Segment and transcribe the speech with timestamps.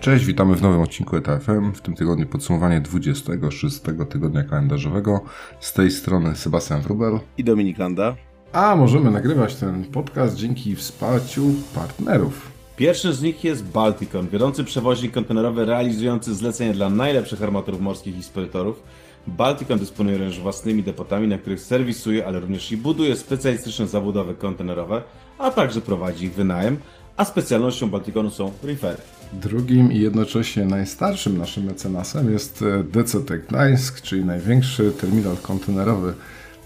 [0.00, 1.72] Cześć, witamy w nowym odcinku ETFM.
[1.72, 3.80] W tym tygodniu podsumowanie 26
[4.10, 5.20] tygodnia kalendarzowego.
[5.60, 8.16] Z tej strony Sebastian Wrubel i Dominik Landa.
[8.52, 11.42] A możemy nagrywać ten podcast dzięki wsparciu
[11.74, 12.50] partnerów.
[12.76, 18.22] Pierwszy z nich jest Balticon, wiodący przewoźnik kontenerowy realizujący zlecenia dla najlepszych armatorów morskich i
[18.22, 18.82] spedytorów.
[19.26, 25.02] Balticon dysponuje również własnymi depotami, na których serwisuje, ale również i buduje specjalistyczne zabudowy kontenerowe,
[25.38, 26.76] a także prowadzi ich wynajem,
[27.16, 29.19] a specjalnością Balticonu są refery.
[29.32, 36.14] Drugim i jednocześnie najstarszym naszym mecenasem jest e, DCT Gdańsk, czyli największy terminal kontenerowy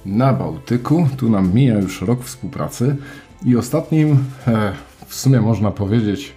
[0.06, 1.08] na Bałtyku.
[1.16, 2.96] Tu nam mija już rok współpracy
[3.44, 4.72] i ostatnim, e,
[5.06, 6.32] w sumie można powiedzieć,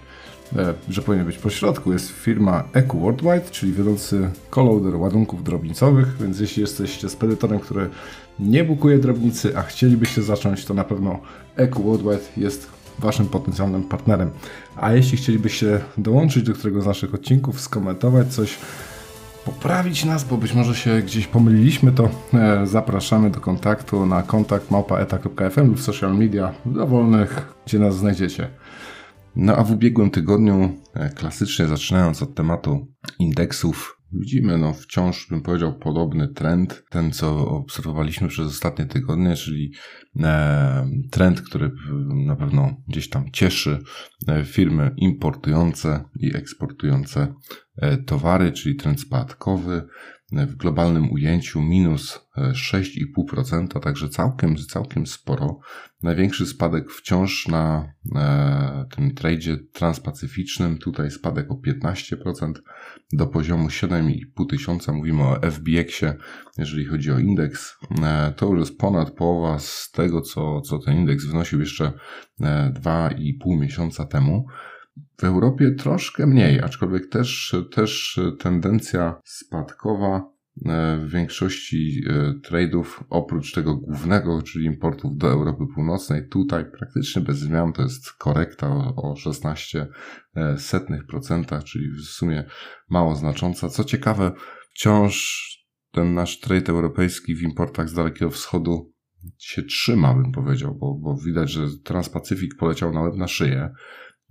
[0.56, 6.40] e, że powinien być pośrodku, jest firma Eco Worldwide, czyli wiodący coloader ładunków drobnicowych, więc
[6.40, 7.90] jeśli jesteście spedytorem, który
[8.38, 11.18] nie bukuje drobnicy, a chcielibyście zacząć, to na pewno
[11.56, 14.30] Eco Worldwide jest Waszym potencjalnym partnerem.
[14.76, 18.58] A jeśli chcielibyście dołączyć do któregoś z naszych odcinków, skomentować coś,
[19.44, 24.70] poprawić nas, bo być może się gdzieś pomyliliśmy, to e, zapraszamy do kontaktu na kontakt
[24.70, 28.48] małpaeta.fm lub social media dowolnych, gdzie nas znajdziecie.
[29.36, 32.86] No a w ubiegłym tygodniu, e, klasycznie zaczynając od tematu
[33.18, 39.72] indeksów Widzimy no, wciąż, bym powiedział, podobny trend, ten co obserwowaliśmy przez ostatnie tygodnie, czyli
[40.20, 41.70] e, trend, który
[42.26, 43.78] na pewno gdzieś tam cieszy
[44.28, 47.34] e, firmy importujące i eksportujące
[47.76, 49.86] e, towary, czyli trend spadkowy
[50.32, 55.58] w globalnym ujęciu minus 6,5%, także całkiem, całkiem sporo.
[56.02, 62.52] Największy spadek wciąż na e, tym tradzie transpacyficznym, tutaj spadek o 15%
[63.12, 64.92] do poziomu 7,5 tysiąca.
[64.92, 66.14] Mówimy o FBX-ie,
[66.58, 67.76] jeżeli chodzi o indeks.
[68.02, 71.92] E, to już jest ponad połowa z tego, co, co ten indeks wynosił jeszcze
[72.40, 74.46] e, 2,5 miesiąca temu.
[75.18, 80.32] W Europie troszkę mniej, aczkolwiek też, też tendencja spadkowa
[80.66, 87.22] e, w większości e, trade'ów, oprócz tego głównego, czyli importów do Europy Północnej, tutaj praktycznie
[87.22, 89.86] bez zmian to jest korekta o 16
[90.34, 92.44] e, setnych procenta, czyli w sumie
[92.88, 93.68] mało znacząca.
[93.68, 94.32] Co ciekawe,
[94.70, 95.48] wciąż
[95.92, 98.92] ten nasz trade europejski w importach z Dalekiego Wschodu
[99.38, 103.70] się trzyma, bym powiedział, bo, bo widać, że Transpacyfik poleciał na łeb na szyję.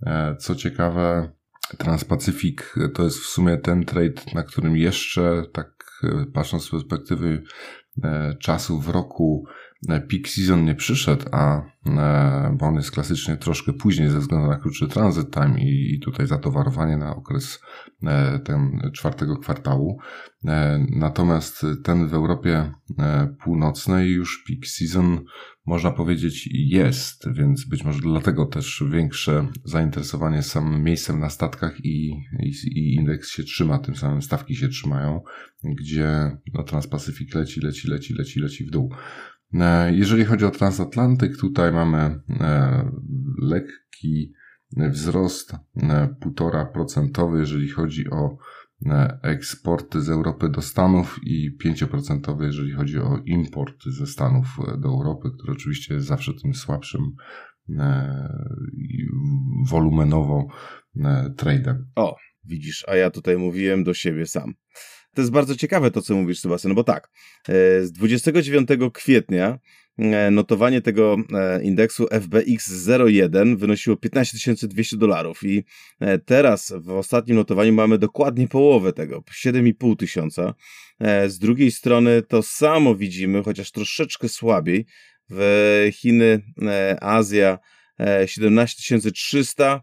[0.06, 1.32] E, co ciekawe,
[1.78, 7.42] Transpacyfik to jest w sumie ten trade, na którym jeszcze, tak e, patrząc z perspektywy
[8.04, 9.44] e, czasu w roku,
[9.88, 11.62] peak season nie przyszedł, a
[12.52, 16.96] bo on jest klasycznie troszkę później ze względu na krótszy transit time i tutaj zatowarowanie
[16.96, 17.60] na okres
[18.44, 19.98] ten czwartego kwartału.
[20.90, 22.72] Natomiast ten w Europie
[23.44, 25.24] Północnej już peak season
[25.68, 32.10] można powiedzieć jest, więc być może dlatego też większe zainteresowanie samym miejscem na statkach i,
[32.42, 35.20] i, i indeks się trzyma, tym samym stawki się trzymają,
[35.64, 38.94] gdzie no, Transpacyfik leci, leci, leci, leci, leci w dół.
[39.54, 42.90] E, jeżeli chodzi o transatlantyk, tutaj mamy e,
[43.42, 44.32] lekki
[44.76, 48.36] wzrost 1,5%, e, jeżeli chodzi o
[49.22, 54.46] eksporty z Europy do Stanów i 5% jeżeli chodzi o import ze Stanów
[54.78, 57.02] do Europy, który oczywiście jest zawsze tym słabszym
[59.68, 60.46] wolumenowo
[61.36, 61.90] tradem.
[61.94, 64.54] O, widzisz, a ja tutaj mówiłem do siebie sam.
[65.14, 67.10] To jest bardzo ciekawe to, co mówisz, Sebastian, bo tak,
[67.48, 69.58] e, z 29 kwietnia e,
[70.30, 75.64] notowanie tego e, indeksu FBX01 wynosiło 15 200 dolarów i
[76.24, 80.54] teraz w ostatnim notowaniu mamy dokładnie połowę tego, 7,5 tysiąca.
[81.26, 84.86] Z drugiej strony to samo widzimy, chociaż troszeczkę słabiej,
[85.30, 86.42] w Chiny,
[87.00, 87.58] Azja
[88.26, 89.82] 17 300,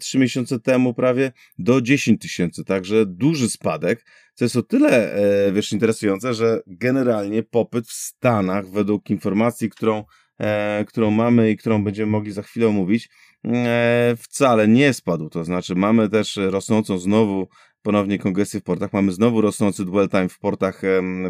[0.00, 5.52] trzy miesiące temu prawie do 10 tysięcy, także duży spadek, co jest o tyle, e,
[5.52, 10.04] wiesz, interesujące, że generalnie popyt w Stanach, według informacji, którą,
[10.38, 13.08] e, którą mamy i którą będziemy mogli za chwilę omówić,
[13.44, 15.28] e, wcale nie spadł.
[15.28, 17.48] To znaczy, mamy też rosnącą znowu
[17.82, 18.92] ponownie kongresy w portach.
[18.92, 20.82] Mamy znowu rosnący dwell time w portach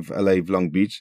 [0.02, 1.00] w LA, w Long Beach.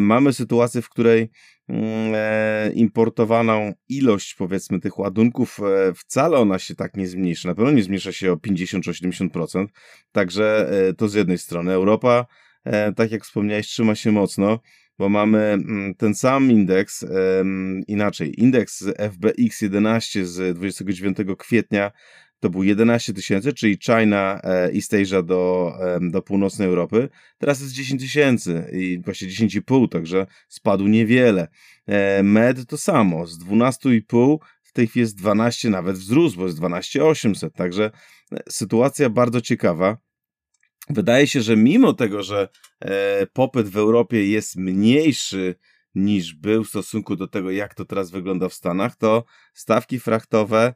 [0.00, 1.30] Mamy sytuację, w której
[1.68, 7.48] Mm, e, importowaną ilość, powiedzmy, tych ładunków, e, wcale ona się tak nie zmniejsza.
[7.48, 9.66] Na pewno nie zmniejsza się o 50-80%.
[10.12, 11.72] Także e, to z jednej strony.
[11.72, 12.26] Europa,
[12.96, 14.60] tak jak wspomniałeś, trzyma się mocno,
[14.98, 17.04] bo mamy mm, ten sam indeks,
[17.86, 21.90] inaczej, indeks FBX 11 z 29 kwietnia
[22.42, 27.08] to był 11 tysięcy, czyli China, e, East Asia do, do północnej Europy.
[27.38, 31.48] Teraz jest 10 tysięcy i właśnie 10,5, także spadł niewiele.
[31.86, 36.56] E, Med to samo, z 12,5 w tej chwili jest 12, nawet wzrósł, bo jest
[36.56, 37.54] 12800.
[37.54, 37.90] Także
[38.48, 39.96] sytuacja bardzo ciekawa.
[40.90, 42.48] Wydaje się, że mimo tego, że
[42.80, 45.54] e, popyt w Europie jest mniejszy
[45.94, 49.24] niż był w stosunku do tego, jak to teraz wygląda w Stanach, to
[49.54, 50.74] stawki frachtowe e,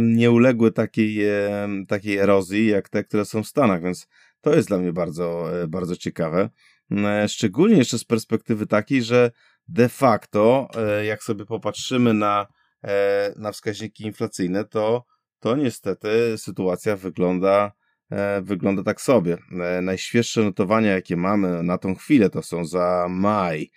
[0.00, 4.06] nie uległy takiej, e, takiej erozji, jak te, które są w Stanach, więc
[4.40, 6.50] to jest dla mnie bardzo, bardzo ciekawe.
[7.28, 9.30] Szczególnie jeszcze z perspektywy takiej, że
[9.68, 10.68] de facto,
[11.04, 12.46] jak sobie popatrzymy na,
[13.36, 15.04] na wskaźniki inflacyjne, to,
[15.40, 17.72] to niestety sytuacja wygląda
[18.12, 19.38] E, wygląda tak sobie.
[19.60, 23.70] E, najświeższe notowania, jakie mamy na tą chwilę, to są za maj.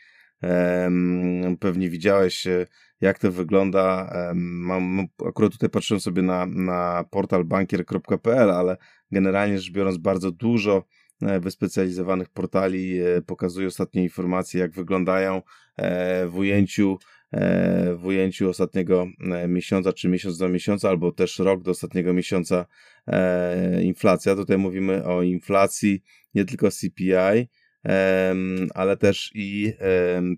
[1.59, 2.67] Pewnie widziałeś, e,
[3.01, 4.13] jak to wygląda.
[4.35, 8.77] Mam, akurat tutaj patrzyłem sobie na, na portal bankier.pl, ale
[9.11, 10.85] generalnie rzecz biorąc, bardzo dużo
[11.39, 15.41] wyspecjalizowanych portali pokazuje ostatnie informacje, jak wyglądają
[16.27, 16.97] w ujęciu
[17.95, 19.07] w ujęciu ostatniego
[19.47, 22.65] miesiąca, czy miesiąc do miesiąca, albo też rok do ostatniego miesiąca
[23.07, 24.35] e, inflacja.
[24.35, 26.03] Tutaj mówimy o inflacji
[26.33, 27.47] nie tylko CPI, e,
[28.73, 29.73] ale też i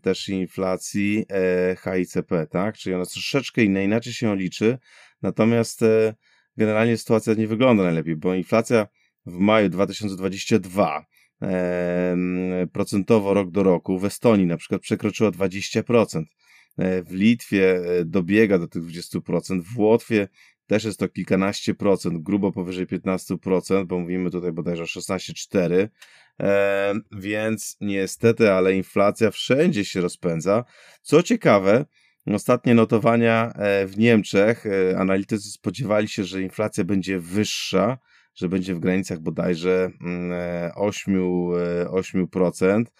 [0.01, 2.77] też inflacji e, HICP, tak?
[2.77, 4.77] Czyli ona troszeczkę inna, inaczej się liczy,
[5.21, 6.15] natomiast e,
[6.57, 8.87] generalnie sytuacja nie wygląda najlepiej, bo inflacja
[9.25, 11.05] w maju 2022
[12.73, 16.23] procentowo rok do roku w Estonii na przykład przekroczyła 20%.
[16.77, 20.27] E, w Litwie dobiega do tych 20%, w Łotwie
[20.67, 25.87] też jest to kilkanaście procent, grubo powyżej 15%, bo mówimy tutaj bodajże o 16,4%.
[26.41, 30.63] E, więc niestety, ale inflacja wszędzie się rozpędza.
[31.01, 31.85] Co ciekawe,
[32.27, 37.97] ostatnie notowania e, w Niemczech, e, analitycy spodziewali się, że inflacja będzie wyższa,
[38.35, 39.89] że będzie w granicach bodajże
[40.75, 42.91] 8%, mm, 8%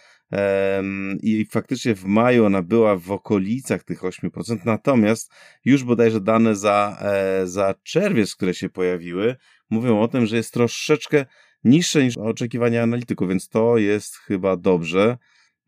[1.24, 5.32] i faktycznie w maju ona była w okolicach tych 8%, natomiast
[5.66, 9.36] już bodajże dane za, e, za czerwiec, które się pojawiły,
[9.70, 11.26] mówią o tym, że jest troszeczkę
[11.64, 15.18] niższe niż oczekiwania analityków, więc to jest chyba dobrze.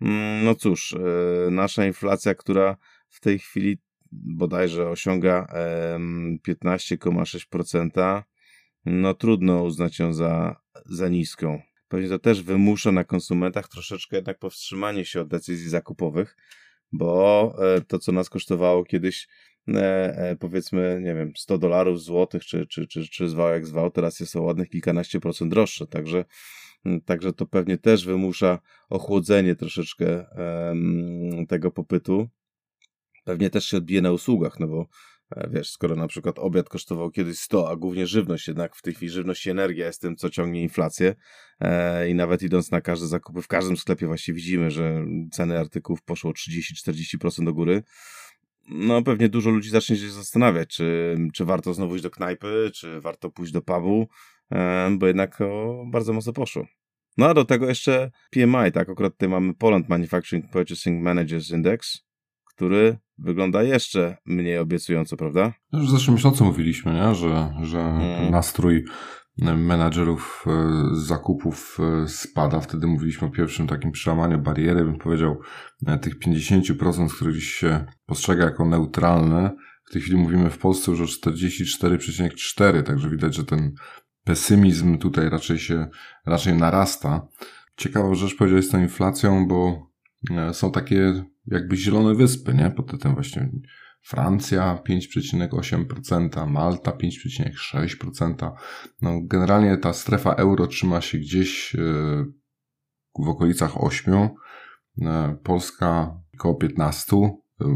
[0.02, 0.98] Mm, no cóż, e,
[1.52, 2.78] nasza inflacja, która
[3.10, 3.78] w tej chwili
[4.12, 5.48] bodajże osiąga
[6.48, 8.24] 15,6%,
[8.86, 11.62] no trudno uznać ją za, za niską.
[11.88, 16.38] Pewnie to też wymusza na konsumentach troszeczkę jednak powstrzymanie się od decyzji zakupowych,
[16.92, 19.28] bo e, to, co nas kosztowało kiedyś,
[20.40, 24.36] powiedzmy, nie wiem, 100 dolarów złotych, czy, czy, czy, czy zwał jak zwał, teraz jest
[24.36, 26.26] o ładnych kilkanaście procent droższe, także,
[27.06, 30.26] także to pewnie też wymusza ochłodzenie troszeczkę
[31.48, 32.30] tego popytu.
[33.24, 34.88] Pewnie też się odbije na usługach, no bo
[35.36, 38.94] E, wiesz, skoro na przykład obiad kosztował kiedyś 100, a głównie żywność, jednak w tej
[38.94, 41.16] chwili żywność i energia jest tym, co ciągnie inflację
[41.60, 46.02] e, i nawet idąc na każde zakupy w każdym sklepie właśnie widzimy, że ceny artykułów
[46.02, 47.84] poszło 30-40% do góry.
[48.70, 53.02] No pewnie dużo ludzi zacznie się zastanawiać, czy, czy warto znowu iść do knajpy, czy
[53.02, 54.08] warto pójść do pubu,
[54.98, 56.66] bo jednak o, bardzo mocno poszło.
[57.18, 62.06] No a do tego jeszcze PMI, tak, akurat tutaj mamy Poland Manufacturing Purchasing Managers Index,
[62.46, 65.54] który wygląda jeszcze mniej obiecująco, prawda?
[65.74, 67.16] Już w zeszłym miesiącu mówiliśmy, nie?
[67.16, 68.32] że, że hmm.
[68.32, 68.86] nastrój
[69.42, 72.60] menadżerów e, zakupów e, spada.
[72.60, 75.40] Wtedy mówiliśmy o pierwszym takim przełamaniu bariery, bym powiedział,
[75.88, 79.56] e, tych 50%, które dziś się postrzega jako neutralne.
[79.86, 83.74] W tej chwili mówimy w Polsce już o 44,4, także widać, że ten
[84.24, 85.88] pesymizm tutaj raczej się,
[86.26, 87.28] raczej narasta.
[87.78, 89.90] Ciekawą rzecz powiedziałeś z tą inflacją, bo
[90.52, 92.72] są takie jakby zielone wyspy, nie?
[92.72, 93.50] Pod tytułem właśnie
[94.02, 98.52] Francja 5,8%, Malta 5,6%.
[99.02, 101.80] No, generalnie ta strefa euro trzyma się gdzieś e,
[103.20, 104.30] w okolicach 8%,
[105.02, 107.26] e, Polska około 15%.
[107.26, 107.32] E,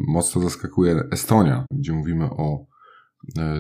[0.08, 2.66] mocno zaskakuje Estonia, gdzie mówimy o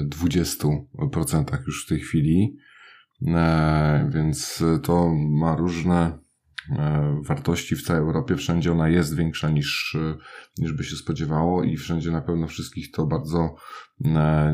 [0.10, 2.58] 20% już w tej chwili.
[4.10, 6.23] Więc to ma różne E,
[7.28, 8.36] wartości w całej Europie.
[8.36, 10.16] Wszędzie ona jest większa niż, e,
[10.58, 13.56] niż by się spodziewało i wszędzie na pewno wszystkich to bardzo
[14.06, 14.54] e,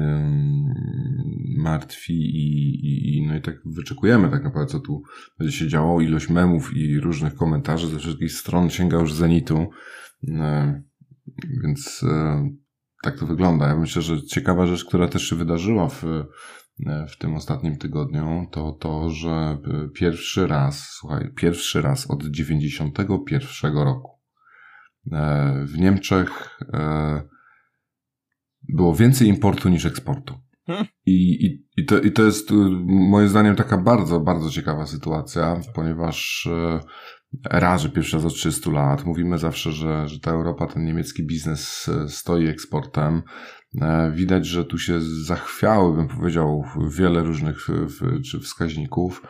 [1.57, 5.03] martwi i, i, no i tak wyczekujemy tak naprawdę, co tu
[5.39, 6.01] będzie się działo.
[6.01, 9.69] Ilość memów i różnych komentarzy ze wszystkich stron sięga już zenitu,
[11.63, 12.05] więc
[13.03, 13.67] tak to wygląda.
[13.67, 16.25] Ja myślę, że ciekawa rzecz, która też się wydarzyła w E,
[17.09, 19.57] w tym ostatnim tygodniu, to to, że e,
[19.93, 24.11] pierwszy raz, słuchaj, pierwszy raz od 91 roku
[25.11, 26.59] e, w Niemczech
[28.69, 30.35] było więcej importu niż eksportu.
[30.65, 30.85] Hmm.
[31.05, 32.51] I, i, i, to, I to jest
[32.85, 36.49] moim zdaniem taka bardzo, bardzo ciekawa sytuacja, ponieważ
[37.43, 39.05] raz, że pierwszy raz od 300 lat.
[39.05, 43.21] Mówimy zawsze, że, że ta Europa, ten niemiecki biznes stoi eksportem.
[44.11, 47.67] Widać, że tu się zachwiały, bym powiedział, wiele różnych
[48.25, 49.21] czy wskaźników.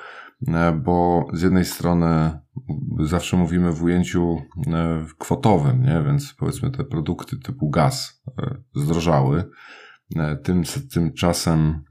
[0.47, 2.39] E, bo z jednej strony
[2.99, 6.03] zawsze mówimy w ujęciu e, kwotowym, nie?
[6.05, 9.43] więc powiedzmy te produkty typu gaz e, zdrożały.
[10.43, 11.83] Tym, tymczasem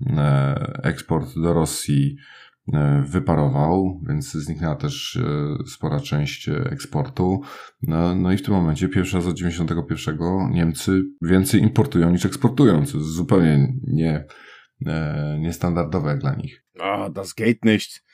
[0.83, 2.17] eksport do Rosji
[3.05, 5.19] wyparował, więc zniknęła też
[5.67, 7.41] spora część eksportu.
[7.83, 10.19] No, no i w tym momencie, pierwszy raz od 91
[10.51, 14.25] Niemcy więcej importują niż eksportują, co jest zupełnie nie,
[15.39, 16.65] niestandardowe dla nich.
[16.81, 18.05] A, das geht nicht.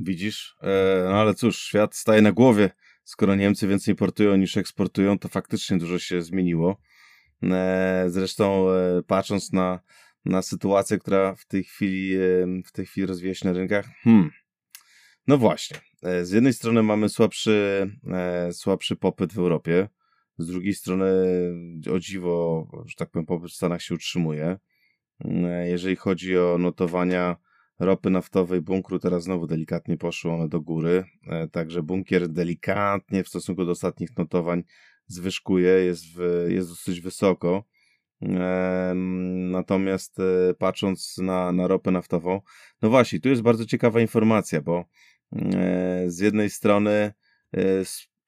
[0.00, 0.56] Widzisz?
[0.62, 2.70] E, no ale cóż, świat staje na głowie.
[3.04, 6.80] Skoro Niemcy więcej importują niż eksportują, to faktycznie dużo się zmieniło.
[7.42, 9.80] E, zresztą e, patrząc na,
[10.26, 12.16] na sytuację, która w tej chwili,
[12.64, 14.30] w tej chwili rozwija się na rynkach, hmm,
[15.26, 15.78] no właśnie.
[16.22, 17.86] Z jednej strony mamy słabszy,
[18.52, 19.88] słabszy popyt w Europie,
[20.38, 21.06] z drugiej strony
[21.92, 24.58] o dziwo, że tak powiem, popyt w Stanach się utrzymuje.
[25.64, 27.36] Jeżeli chodzi o notowania
[27.78, 33.28] ropy naftowej bunkru teraz znowu delikatnie poszły one do góry, e, także bunkier delikatnie w
[33.28, 34.62] stosunku do ostatnich notowań
[35.06, 37.64] zwyżkuje, jest, w, jest dosyć wysoko.
[39.50, 42.40] Natomiast e, patrząc na, na ropę naftową,
[42.82, 44.84] no właśnie, tu jest bardzo ciekawa informacja, bo
[45.32, 47.12] e, z jednej strony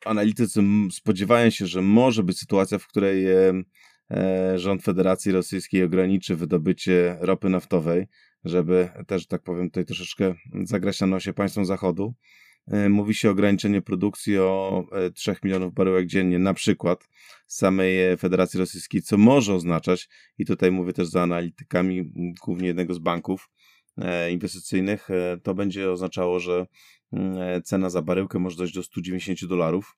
[0.05, 3.27] analitycy spodziewają się, że może być sytuacja, w której
[4.55, 8.07] rząd Federacji Rosyjskiej ograniczy wydobycie ropy naftowej
[8.45, 12.15] żeby też, tak powiem, tutaj troszeczkę zagrać na nosie państwom Zachodu.
[12.71, 14.85] E, mówi się o ograniczeniu produkcji o
[15.15, 17.09] 3 e, milionów baryłek dziennie, na przykład
[17.47, 20.09] samej Federacji Rosyjskiej, co może oznaczać,
[20.39, 22.13] i tutaj mówię też za analitykami
[22.45, 23.51] głównie jednego z banków
[23.99, 25.09] e, inwestycyjnych,
[25.43, 26.67] to będzie oznaczało, że
[27.65, 29.97] cena za baryłkę może dojść do 190 dolarów,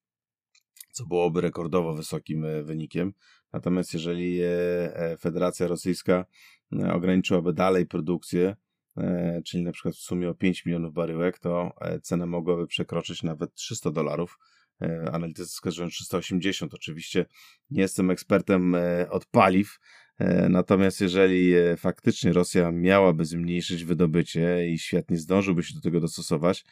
[0.90, 3.12] co byłoby rekordowo wysokim wynikiem.
[3.52, 4.40] Natomiast jeżeli
[5.18, 6.24] Federacja Rosyjska
[6.78, 8.56] E, ograniczyłaby dalej produkcję, e,
[9.44, 13.54] czyli na przykład w sumie o 5 milionów baryłek, to e, cena mogłaby przekroczyć nawet
[13.54, 14.38] 300 dolarów.
[15.12, 16.74] Analitycy wskazują 380.
[16.74, 17.26] Oczywiście
[17.70, 18.76] nie jestem ekspertem
[19.10, 19.78] od paliw,
[20.48, 26.64] natomiast jeżeli faktycznie Rosja miałaby zmniejszyć wydobycie i świat nie zdążyłby się do tego dostosować,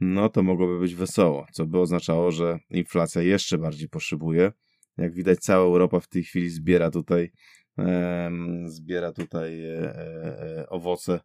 [0.00, 4.52] no to mogłoby być wesoło, co by oznaczało, że inflacja jeszcze bardziej poszybuje.
[4.96, 7.30] Jak widać, cała Europa w tej chwili zbiera tutaj
[8.66, 9.96] zbiera tutaj e,
[10.58, 11.20] e, owoce e,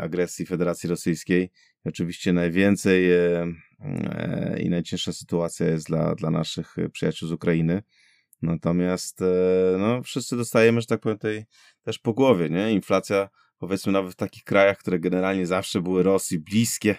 [0.00, 1.50] agresji Federacji Rosyjskiej.
[1.84, 3.04] Oczywiście najwięcej
[4.60, 7.82] i najcięższa sytuacja jest dla, dla naszych przyjaciół z Ukrainy.
[8.42, 9.20] Natomiast
[9.78, 11.44] no, wszyscy dostajemy, że tak powiem, tej
[11.82, 12.72] też po głowie, nie?
[12.72, 13.28] Inflacja
[13.58, 16.96] powiedzmy nawet w takich krajach, które generalnie zawsze były Rosji bliskie,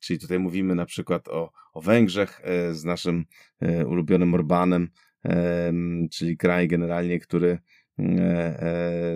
[0.00, 2.40] czyli tutaj mówimy na przykład o, o Węgrzech
[2.72, 3.24] z naszym
[3.86, 4.90] ulubionym Orbanem,
[6.12, 7.75] czyli kraj generalnie, który E, e,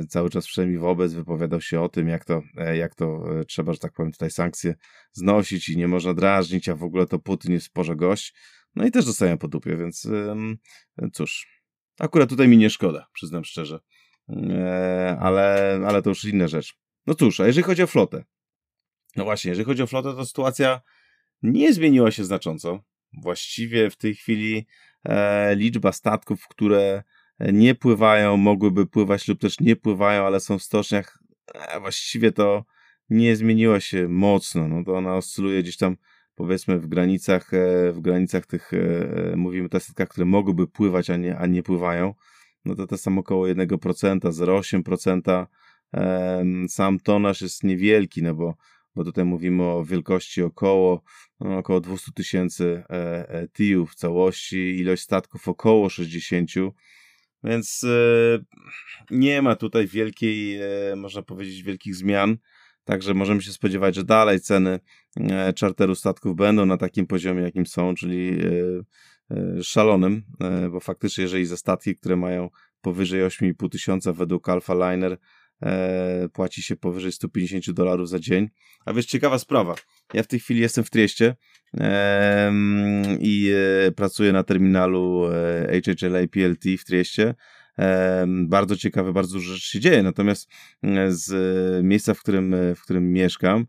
[0.08, 3.78] cały czas przynajmniej wobec wypowiadał się o tym, jak to, e, jak to trzeba, że
[3.78, 4.74] tak powiem, tutaj sankcje
[5.12, 8.34] znosić i nie można drażnić, a w ogóle to Putin jest porze gość.
[8.74, 10.08] No i też dostają po dupie, więc
[11.12, 11.46] cóż,
[11.98, 13.80] akurat tutaj mi nie szkoda, przyznam szczerze.
[15.18, 16.74] Ale, ale to już inna rzecz.
[17.06, 18.24] No cóż, a jeżeli chodzi o flotę,
[19.16, 20.80] no właśnie, jeżeli chodzi o flotę, to sytuacja
[21.42, 22.82] nie zmieniła się znacząco.
[23.12, 24.66] Właściwie w tej chwili
[25.56, 27.02] liczba statków, które
[27.40, 31.18] nie pływają, mogłyby pływać lub też nie pływają, ale są w stoczniach,
[31.54, 32.64] e, właściwie to
[33.10, 34.68] nie zmieniło się mocno.
[34.68, 35.96] No to ona oscyluje gdzieś tam
[36.34, 41.16] powiedzmy w granicach, e, w granicach tych, e, mówimy o statkach, które mogłyby pływać, a
[41.16, 42.14] nie, a nie pływają.
[42.64, 45.46] No to to są około 1%, 0,8%.
[46.68, 48.54] Sam tonaż jest niewielki, no bo,
[48.94, 51.02] bo tutaj mówimy o wielkości około,
[51.40, 52.82] no około 200 tysięcy
[53.52, 56.50] TIU w całości, ilość statków około 60
[57.44, 58.38] więc e,
[59.10, 62.36] nie ma tutaj wielkiej, e, można powiedzieć, wielkich zmian.
[62.84, 64.80] Także możemy się spodziewać, że dalej ceny
[65.20, 68.38] e, czarteru statków będą na takim poziomie, jakim są, czyli
[69.62, 70.22] szalonym,
[70.70, 72.48] bo faktycznie, jeżeli za statki, które mają
[72.80, 75.18] powyżej 8,5 tysiąca według Alpha Liner,
[76.32, 78.48] płaci się powyżej 150 dolarów za dzień.
[78.84, 79.74] A wiesz, ciekawa sprawa.
[80.14, 81.36] Ja w tej chwili jestem w Trieście
[83.20, 83.52] i
[83.86, 85.28] e, pracuję na terminalu
[85.84, 87.34] HHLA PLT w Trieście.
[88.26, 90.02] Bardzo ciekawe, bardzo dużo rzeczy się dzieje.
[90.02, 90.50] Natomiast
[90.82, 93.66] e, z miejsca, w którym, e, w którym mieszkam,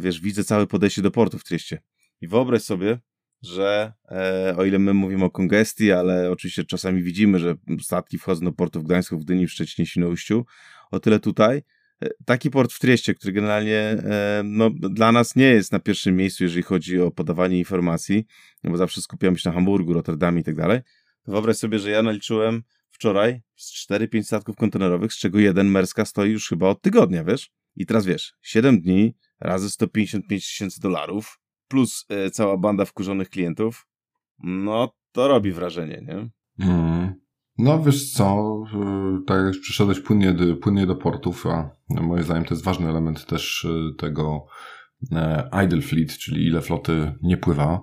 [0.00, 1.78] wiesz, widzę całe podejście do portu w Trieście.
[2.20, 2.98] I wyobraź sobie,
[3.42, 8.44] że e, o ile my mówimy o kongestii, ale oczywiście czasami widzimy, że statki wchodzą
[8.44, 10.46] do portu w Gdańsku, w Gdyni, w Szczecinie, Świnoujściu,
[10.90, 11.62] o tyle tutaj
[12.24, 14.02] taki port w Trieście, który generalnie
[14.44, 18.26] no, dla nas nie jest na pierwszym miejscu, jeżeli chodzi o podawanie informacji,
[18.64, 20.80] no bo zawsze skupiamy się na Hamburgu, Rotterdamie i tak dalej,
[21.26, 26.30] wyobraź sobie, że ja naliczyłem wczoraj z 4-5 statków kontenerowych, z czego jeden Merska stoi
[26.30, 27.50] już chyba od tygodnia, wiesz?
[27.76, 33.86] I teraz wiesz, 7 dni razy 155 tysięcy dolarów, plus e, cała banda wkurzonych klientów,
[34.38, 36.28] no to robi wrażenie, nie?
[36.68, 37.25] Mm.
[37.58, 38.56] No wiesz co,
[39.20, 43.26] y, tak jak przyszedłeś płynnie, płynnie do portów, a moim zdaniem to jest ważny element
[43.26, 44.46] też y, tego
[45.12, 47.82] e, idle fleet, czyli ile floty nie pływa,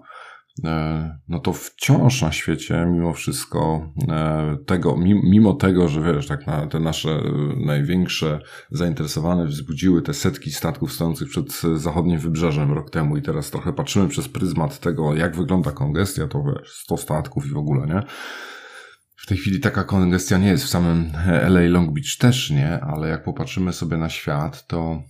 [0.66, 6.48] e, no to wciąż na świecie, mimo wszystko, e, tego, mimo tego, że wiesz, tak
[6.48, 7.22] na te nasze
[7.66, 8.40] największe
[8.72, 14.08] zainteresowane wzbudziły te setki statków stojących przed zachodnim wybrzeżem rok temu i teraz trochę patrzymy
[14.08, 18.04] przez pryzmat tego, jak wygląda kongestia, to wiesz, 100 statków i w ogóle, nie?
[19.24, 23.10] W tej chwili taka kongestia nie jest w samym LA Long Beach też nie, ale
[23.10, 25.04] jak popatrzymy sobie na świat, to,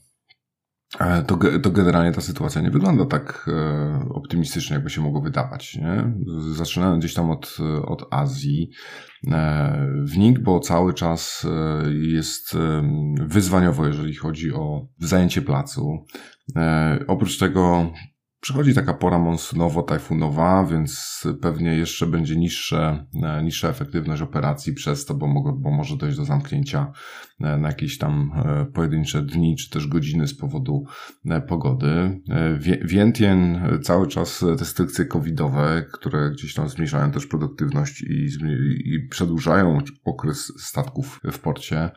[1.00, 5.76] e, to, to generalnie ta sytuacja nie wygląda tak e, optymistycznie, jakby się mogło wydawać.
[5.76, 6.14] Nie?
[6.54, 8.70] Zaczynając gdzieś tam od, od Azji,
[9.32, 11.48] e, w NIG, bo cały czas
[11.92, 12.58] jest
[13.26, 16.06] wyzwaniowo, jeżeli chodzi o zajęcie placu.
[17.08, 17.92] Oprócz tego
[18.44, 25.14] Przychodzi taka pora monsunowo-tajfunowa, więc pewnie jeszcze będzie niższe, e, niższa efektywność operacji przez to,
[25.14, 26.92] bo, mogę, bo może dojść do zamknięcia
[27.42, 30.84] e, na jakieś tam e, pojedyncze dni czy też godziny z powodu
[31.48, 32.22] pogody.
[32.82, 38.28] Wientien cały czas restrykcje covidowe, które gdzieś tam zmniejszają też produktywność i,
[38.86, 41.90] i przedłużają okres statków w porcie.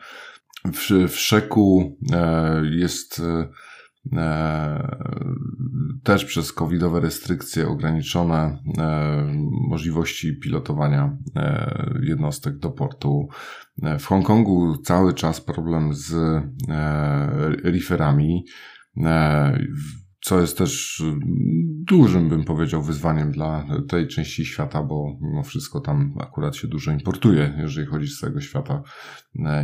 [0.65, 1.97] W, w Szeku
[2.71, 3.21] jest
[6.03, 9.33] też przez covidowe restrykcje ograniczone e,
[9.69, 13.27] możliwości pilotowania e, jednostek do portu.
[13.99, 16.15] W Hongkongu cały czas problem z
[17.63, 18.45] reeferami,
[20.21, 21.03] co jest też
[21.87, 26.91] dużym, bym powiedział, wyzwaniem dla tej części świata, bo mimo wszystko tam akurat się dużo
[26.91, 28.81] importuje, jeżeli chodzi z całego świata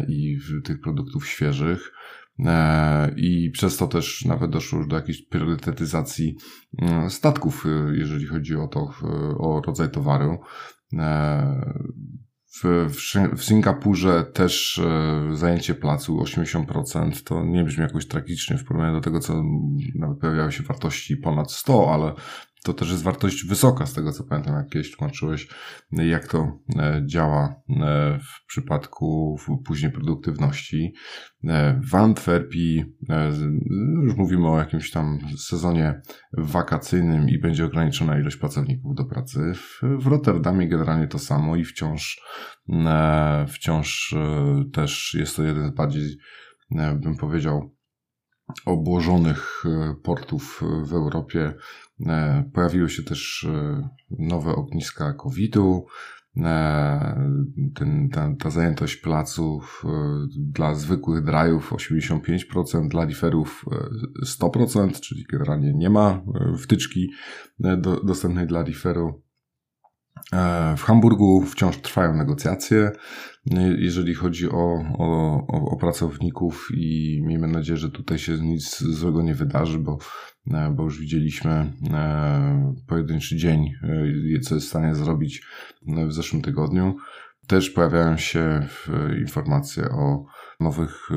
[0.07, 1.91] i tych produktów świeżych.
[2.39, 6.35] E, I przez to też nawet doszło już do jakiejś priorytetyzacji
[6.81, 8.93] mm, statków, e, jeżeli chodzi o to,
[9.39, 10.39] o rodzaj towaru.
[10.93, 11.83] E,
[12.55, 14.81] w, w, w Singapurze też
[15.33, 19.43] zajęcie placu 80% to nie brzmi jakoś tragicznie w porównaniu do tego, co
[19.96, 22.13] nawet pojawiały się wartości ponad 100, ale
[22.63, 25.47] to też jest wartość wysoka, z tego co pamiętam, jak kiedyś tłumaczyłeś,
[25.91, 30.93] jak to e, działa e, w przypadku później produktywności.
[31.43, 32.85] E, w Antwerpii
[34.03, 36.01] już mówimy o jakimś tam sezonie
[36.37, 39.53] wakacyjnym i będzie ograniczona ilość pracowników do pracy.
[39.81, 42.21] W Rotterdamie generalnie to samo i wciąż,
[43.47, 44.15] wciąż
[44.73, 46.17] też jest to jeden z bardziej,
[46.71, 47.75] bym powiedział,
[48.65, 49.63] obłożonych
[50.03, 51.53] portów w Europie
[52.53, 55.85] pojawiły się też e, nowe ogniska COVID-u.
[56.37, 57.29] E,
[57.75, 59.83] ten, ta, ta zajętość placów
[60.37, 63.66] dla zwykłych drajów 85%, dla liferów
[64.25, 66.22] 100%, czyli generalnie nie ma
[66.59, 67.11] wtyczki
[67.59, 69.22] do, dostępnej dla liferu.
[70.77, 72.92] W Hamburgu wciąż trwają negocjacje,
[73.77, 79.36] jeżeli chodzi o, o, o, pracowników i miejmy nadzieję, że tutaj się nic złego nie
[79.36, 79.98] wydarzy, bo
[80.51, 83.74] E, bo już widzieliśmy e, pojedynczy dzień,
[84.36, 85.46] e, co jest w stanie zrobić
[86.07, 86.96] w zeszłym tygodniu.
[87.48, 88.68] Też pojawiają się
[89.20, 90.25] informacje o
[90.59, 91.09] nowych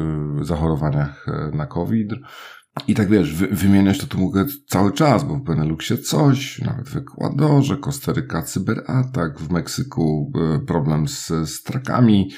[0.42, 2.10] zachorowaniach na COVID.
[2.88, 6.88] I tak wiesz, wy, wymieniać to tu mogę cały czas, bo w Beneluxie coś, nawet
[6.88, 10.32] w Ekwadorze, Kostaryka cyberatak, w Meksyku
[10.66, 12.30] problem z, z trakami.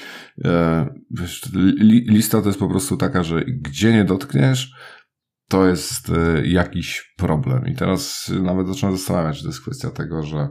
[1.11, 4.73] Wiesz, li, lista to jest po prostu taka, że gdzie nie dotkniesz,
[5.49, 7.67] to jest e, jakiś problem.
[7.67, 10.47] I teraz nawet zacząłem zastanawiać, czy to jest kwestia tego, że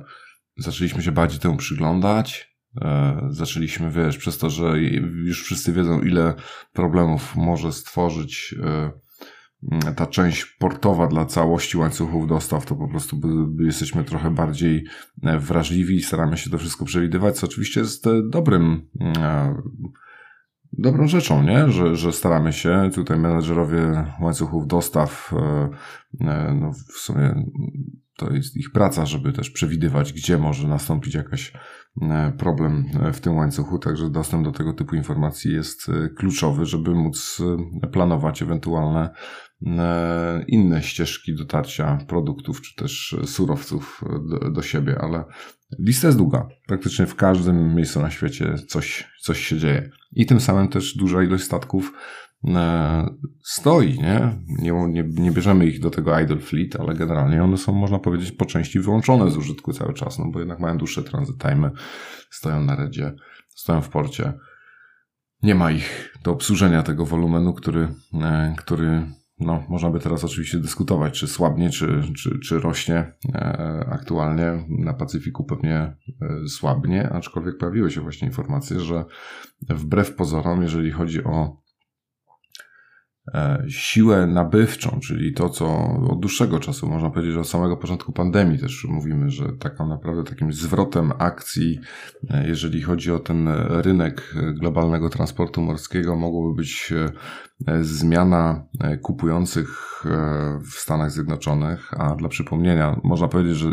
[0.57, 2.57] zaczęliśmy się bardziej temu przyglądać.
[2.81, 4.81] E, zaczęliśmy, wiesz, przez to, że
[5.25, 6.35] już wszyscy wiedzą, ile
[6.73, 8.91] problemów może stworzyć e,
[9.97, 13.21] ta część portowa dla całości łańcuchów dostaw, to po prostu
[13.65, 14.85] jesteśmy trochę bardziej
[15.39, 18.89] wrażliwi i staramy się to wszystko przewidywać, co oczywiście jest dobrym
[20.73, 21.69] dobrą rzeczą, nie?
[21.69, 25.69] Że, że staramy się, tutaj menedżerowie łańcuchów dostaw, e,
[26.21, 27.45] e, no w sumie
[28.17, 31.53] to jest ich praca, żeby też przewidywać, gdzie może nastąpić jakaś
[32.03, 37.43] e, problem w tym łańcuchu, także dostęp do tego typu informacji jest kluczowy, żeby móc
[37.93, 39.11] planować ewentualne
[40.49, 45.25] inne ścieżki dotarcia produktów czy też surowców do, do siebie, ale
[45.79, 46.49] lista jest długa.
[46.67, 49.91] Praktycznie w każdym miejscu na świecie coś, coś się dzieje.
[50.13, 51.93] I tym samym też duża ilość statków
[53.43, 54.39] stoi, nie?
[54.47, 55.05] Nie, nie?
[55.09, 58.81] nie bierzemy ich do tego idle fleet, ale generalnie one są, można powiedzieć, po części
[58.81, 61.71] wyłączone z użytku cały czas, no bo jednak mają dłuższe transit time,
[62.31, 63.15] stoją na redzie,
[63.49, 64.33] stoją w porcie.
[65.43, 67.89] Nie ma ich do obsłużenia tego wolumenu, który,
[68.57, 69.07] który
[69.41, 73.13] no, można by teraz oczywiście dyskutować, czy słabnie, czy, czy, czy rośnie.
[73.35, 75.97] E, aktualnie na Pacyfiku pewnie e,
[76.49, 79.05] słabnie, aczkolwiek pojawiły się właśnie informacje, że
[79.69, 81.68] wbrew pozorom, jeżeli chodzi o
[83.69, 85.67] siłę nabywczą, czyli to, co
[86.11, 90.25] od dłuższego czasu, można powiedzieć, że od samego początku pandemii też mówimy, że taką naprawdę
[90.25, 91.81] takim zwrotem akcji,
[92.31, 96.93] e, jeżeli chodzi o ten rynek globalnego transportu morskiego, mogłoby być
[97.67, 98.65] e, zmiana
[99.03, 100.05] kupujących
[100.73, 103.69] w Stanach Zjednoczonych, a dla przypomnienia, można powiedzieć, że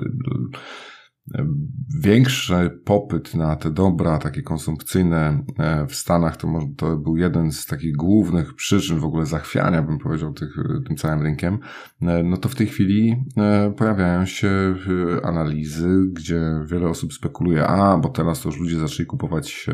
[2.00, 7.66] Większy popyt na te dobra takie konsumpcyjne e, w Stanach to, to był jeden z
[7.66, 10.56] takich głównych przyczyn w ogóle zachwiania, bym powiedział, tych,
[10.88, 11.60] tym całym rynkiem.
[12.02, 14.76] E, no to w tej chwili e, pojawiają się
[15.24, 19.70] analizy, gdzie wiele osób spekuluje, a bo teraz to już ludzie zaczęli kupować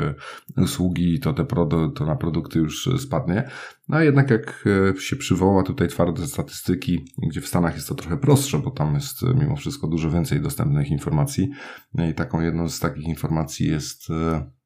[0.57, 3.49] usługi, to, te produ- to na produkty już spadnie.
[3.91, 4.65] No a jednak jak
[4.99, 9.21] się przywoła tutaj twarde statystyki, gdzie w Stanach jest to trochę prostsze, bo tam jest
[9.35, 11.49] mimo wszystko dużo więcej dostępnych informacji,
[12.09, 14.60] i taką jedną z takich informacji jest e, E,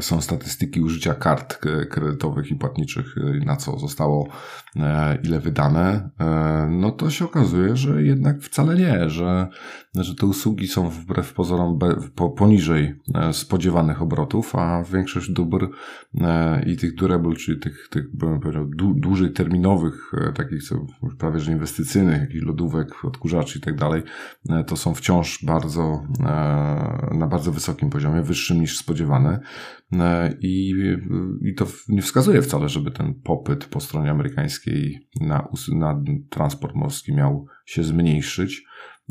[0.00, 1.58] są statystyki użycia kart
[1.90, 4.28] kredytowych i płatniczych, e, na co zostało
[4.76, 6.10] e, ile wydane,
[6.68, 9.48] no to się okazuje, że jednak wcale nie, że,
[9.94, 11.78] że te usługi są wbrew pozorom
[12.36, 12.94] poniżej
[13.32, 15.70] spodziewanych obrotów, a większość dóbr
[16.66, 20.86] i tych durable, czyli tych, tych bym powiedział, dłużej terminowych, takich co
[21.18, 24.02] prawie że inwestycyjnych, jakichś lodówek, odkurzaczy i tak dalej,
[24.66, 26.02] to są wciąż bardzo
[27.12, 29.40] na bardzo wysokim poziomie, wyższym niż spodziewane.
[29.92, 30.74] E, I,
[31.42, 37.14] I to nie wskazuje wcale, żeby ten popyt po stronie amerykańskiej na, na transport morski
[37.14, 38.64] miał się zmniejszyć.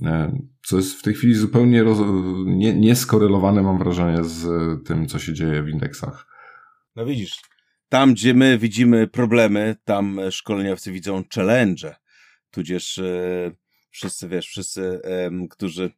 [0.05, 1.97] E, co jest w tej chwili zupełnie roz,
[2.45, 4.47] nie, nieskorelowane, mam wrażenie, z
[4.87, 6.27] tym, co się dzieje w indeksach.
[6.95, 7.41] No widzisz,
[7.89, 11.95] tam gdzie my widzimy problemy, tam szkoleniowcy widzą challenge,
[12.51, 13.51] tudzież e,
[13.89, 15.01] wszyscy, wiesz, wszyscy,
[15.49, 15.91] którzy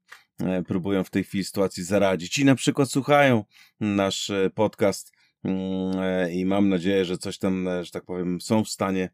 [0.67, 3.45] próbują w tej chwili sytuacji zaradzić i na przykład słuchają
[3.80, 8.63] nasz e, podcast mm, e, i mam nadzieję, że coś tam, że tak powiem, są
[8.63, 9.10] w stanie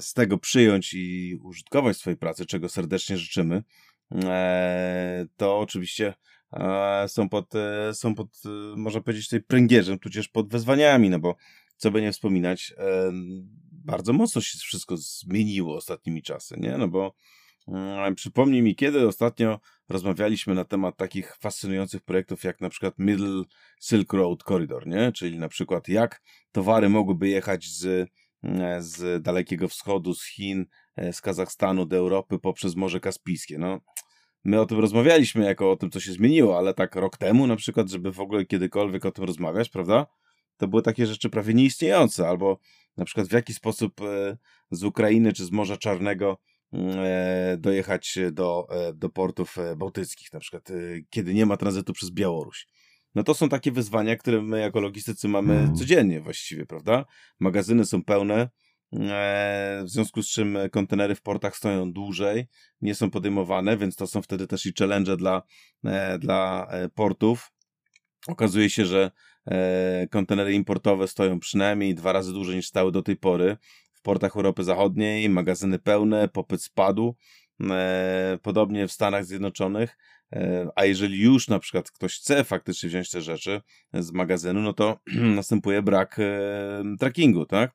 [0.00, 3.62] z tego przyjąć i użytkować swojej pracy, czego serdecznie życzymy,
[5.36, 6.14] to oczywiście
[7.06, 7.52] są pod,
[7.92, 8.28] są pod,
[8.76, 11.36] można powiedzieć, tutaj pręgierzem, tudzież pod wezwaniami, no bo
[11.76, 12.74] co by nie wspominać,
[13.70, 16.78] bardzo mocno się wszystko zmieniło ostatnimi czasy, nie?
[16.78, 17.14] No bo
[18.16, 23.44] przypomnij mi, kiedy ostatnio rozmawialiśmy na temat takich fascynujących projektów jak na przykład Middle
[23.80, 25.12] Silk Road Corridor, nie?
[25.12, 26.22] Czyli na przykład jak
[26.52, 28.10] towary mogłyby jechać z,
[28.42, 33.58] mm, z Dalekiego Wschodu, z Chin, e, z Kazachstanu do Europy poprzez Morze Kaspijskie.
[33.58, 33.80] No,
[34.44, 37.56] my o tym rozmawialiśmy jako o tym, co się zmieniło, ale tak rok temu na
[37.56, 40.06] przykład, żeby w ogóle kiedykolwiek o tym rozmawiać, prawda?
[40.56, 42.58] To były takie rzeczy prawie nieistniejące, albo
[42.96, 44.36] na przykład w jaki sposób e,
[44.70, 46.38] z Ukrainy czy z Morza Czarnego
[47.58, 50.68] dojechać do, e, do portów e, bałtyckich, na przykład
[51.10, 52.66] kiedy nie ma tranzytu przez Białoruś.
[53.14, 55.76] No to są takie wyzwania, które my jako logistycy mamy mhm.
[55.76, 57.04] codziennie właściwie, prawda?
[57.40, 58.48] Magazyny są pełne,
[59.84, 62.46] w związku z czym kontenery w portach stoją dłużej,
[62.80, 65.42] nie są podejmowane, więc to są wtedy też i challenge dla,
[66.18, 67.52] dla portów.
[68.26, 69.10] Okazuje się, że
[70.10, 73.56] kontenery importowe stoją przynajmniej dwa razy dłużej niż stały do tej pory
[74.02, 77.14] w portach Europy Zachodniej, magazyny pełne, popyt spadł.
[77.70, 79.96] E, podobnie w Stanach Zjednoczonych.
[80.32, 83.60] E, a jeżeli już na przykład ktoś chce faktycznie wziąć te rzeczy
[83.92, 85.00] z magazynu, no to
[85.36, 87.72] następuje brak e, trackingu, tak?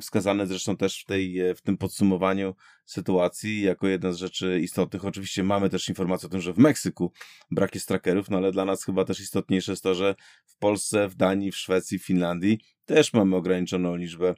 [0.00, 5.04] Wskazane zresztą też w, tej, w tym podsumowaniu sytuacji jako jedna z rzeczy istotnych.
[5.04, 7.12] Oczywiście mamy też informację o tym, że w Meksyku
[7.50, 10.14] brak jest trackerów, no ale dla nas chyba też istotniejsze jest to, że
[10.46, 14.34] w Polsce, w Danii, w Szwecji, w Finlandii też mamy ograniczoną liczbę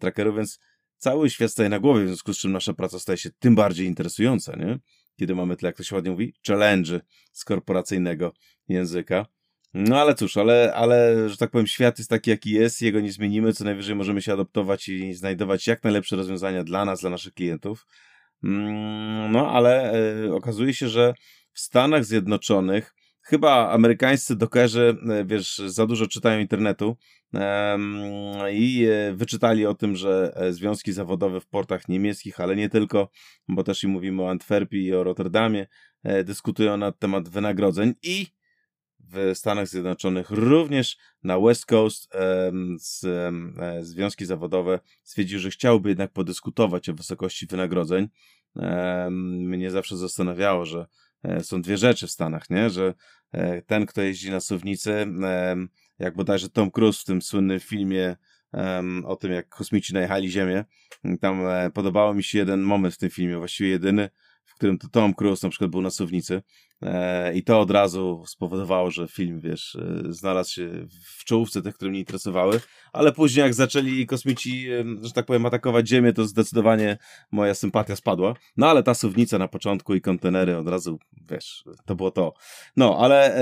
[0.00, 0.58] trackerów, więc
[1.02, 3.86] cały świat staje na głowie, w związku z czym nasza praca staje się tym bardziej
[3.86, 4.78] interesująca, nie?
[5.18, 7.00] Kiedy mamy tyle, jak to się ładnie mówi, challenge
[7.32, 8.32] z korporacyjnego
[8.68, 9.26] języka.
[9.74, 13.12] No ale cóż, ale, ale, że tak powiem, świat jest taki, jaki jest, jego nie
[13.12, 17.34] zmienimy, co najwyżej możemy się adoptować i znajdować jak najlepsze rozwiązania dla nas, dla naszych
[17.34, 17.86] klientów.
[18.44, 19.92] Mm, no ale
[20.24, 21.14] e, okazuje się, że
[21.52, 26.96] w Stanach Zjednoczonych chyba amerykańscy dokerzy, e, wiesz, za dużo czytają internetu
[28.52, 33.10] i e, wyczytali o tym, że e, związki zawodowe w portach niemieckich, ale nie tylko,
[33.48, 35.66] bo też i mówimy o Antwerpii i o Rotterdamie,
[36.24, 38.26] dyskutują na temat wynagrodzeń i
[39.00, 42.12] w Stanach Zjednoczonych, również na West Coast
[42.78, 43.06] z,
[43.80, 48.08] związki zawodowe stwierdziły, że chciałby jednak podyskutować o wysokości wynagrodzeń.
[49.10, 50.86] Mnie zawsze zastanawiało, że
[51.42, 52.70] są dwie rzeczy w Stanach, nie?
[52.70, 52.94] że
[53.66, 55.06] ten, kto jeździ na suwnicy,
[55.98, 58.16] jak bodajże Tom Cruise w tym słynnym filmie
[59.04, 60.64] o tym, jak kosmici najechali Ziemię,
[61.20, 61.40] tam
[61.74, 64.10] podobało mi się jeden moment w tym filmie, właściwie jedyny,
[64.44, 66.42] w którym to Tom Cruise na przykład był na suwnicy
[66.82, 70.86] e, i to od razu spowodowało, że film, wiesz, e, znalazł się
[71.18, 72.60] w czołówce tych, które mnie interesowały,
[72.92, 76.98] ale później jak zaczęli kosmici, e, że tak powiem, atakować Ziemię, to zdecydowanie
[77.32, 78.34] moja sympatia spadła.
[78.56, 80.98] No ale ta suwnica na początku i kontenery od razu,
[81.30, 82.34] wiesz, to było to.
[82.76, 83.32] No, ale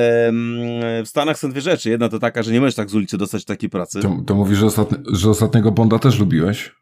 [1.04, 1.90] w Stanach są dwie rzeczy.
[1.90, 4.00] Jedna to taka, że nie możesz tak z ulicy dostać takiej pracy.
[4.00, 6.79] To, to mówisz, że, ostatni, że ostatniego Bonda też lubiłeś?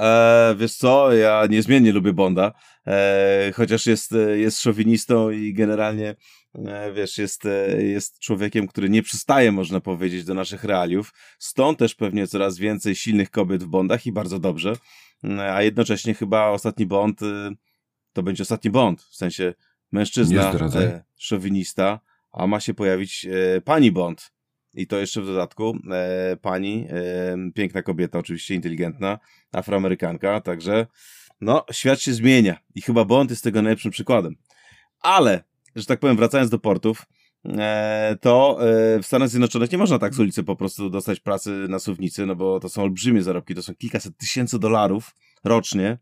[0.00, 2.52] E, wiesz co, ja niezmiennie lubię Bonda,
[2.86, 6.16] e, chociaż jest, jest szowinistą i generalnie,
[6.54, 11.12] e, wiesz, jest, e, jest człowiekiem, który nie przystaje, można powiedzieć, do naszych realiów.
[11.38, 14.72] Stąd też pewnie coraz więcej silnych kobiet w Bondach i bardzo dobrze.
[15.24, 17.20] E, a jednocześnie chyba ostatni Bond
[18.12, 19.54] to będzie ostatni Bond, w sensie
[19.92, 20.52] mężczyzna,
[21.16, 22.00] szowinista,
[22.32, 23.26] a ma się pojawić
[23.64, 24.30] pani Bond.
[24.74, 29.18] I to jeszcze w dodatku e, pani, e, piękna kobieta, oczywiście inteligentna,
[29.52, 30.86] afroamerykanka, także
[31.40, 34.36] no, świat się zmienia i chyba Bond jest tego najlepszym przykładem.
[35.00, 35.44] Ale,
[35.76, 37.06] że tak powiem, wracając do portów,
[37.44, 41.50] e, to e, w Stanach Zjednoczonych nie można tak z ulicy po prostu dostać pracy
[41.68, 45.98] na suwnicy, no bo to są olbrzymie zarobki, to są kilkaset tysięcy dolarów rocznie,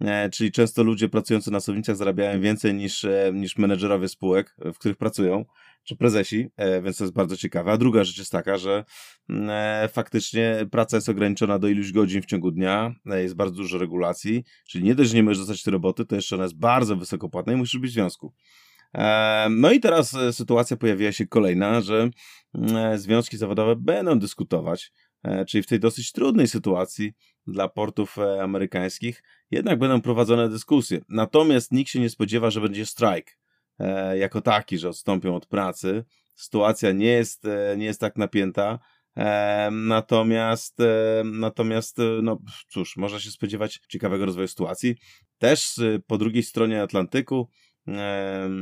[0.00, 4.78] e, czyli często ludzie pracujący na suwnicach zarabiają więcej niż, e, niż menedżerowie spółek, w
[4.78, 5.44] których pracują
[5.84, 7.72] czy prezesi, e, więc to jest bardzo ciekawe.
[7.72, 8.84] A druga rzecz jest taka, że
[9.28, 13.56] mm, e, faktycznie praca jest ograniczona do iluś godzin w ciągu dnia, e, jest bardzo
[13.56, 16.58] dużo regulacji, czyli nie dość, że nie możesz dostać tej roboty, to jeszcze ona jest
[16.58, 18.34] bardzo wysokopłatna i musisz być w związku.
[19.50, 22.10] No i teraz sytuacja pojawiła się kolejna, że
[22.54, 24.92] mm, związki zawodowe będą dyskutować,
[25.48, 27.12] czyli w tej dosyć trudnej sytuacji
[27.46, 31.00] dla portów amerykańskich, jednak będą prowadzone dyskusje.
[31.08, 33.38] Natomiast nikt się nie spodziewa, że będzie strajk.
[33.78, 36.04] E, jako taki, że odstąpią od pracy.
[36.34, 38.78] Sytuacja nie jest, e, nie jest tak napięta.
[39.16, 40.78] E, natomiast,
[41.24, 42.38] natomiast, no
[42.68, 44.96] cóż, można się spodziewać ciekawego rozwoju sytuacji.
[45.38, 47.48] Też po drugiej stronie Atlantyku,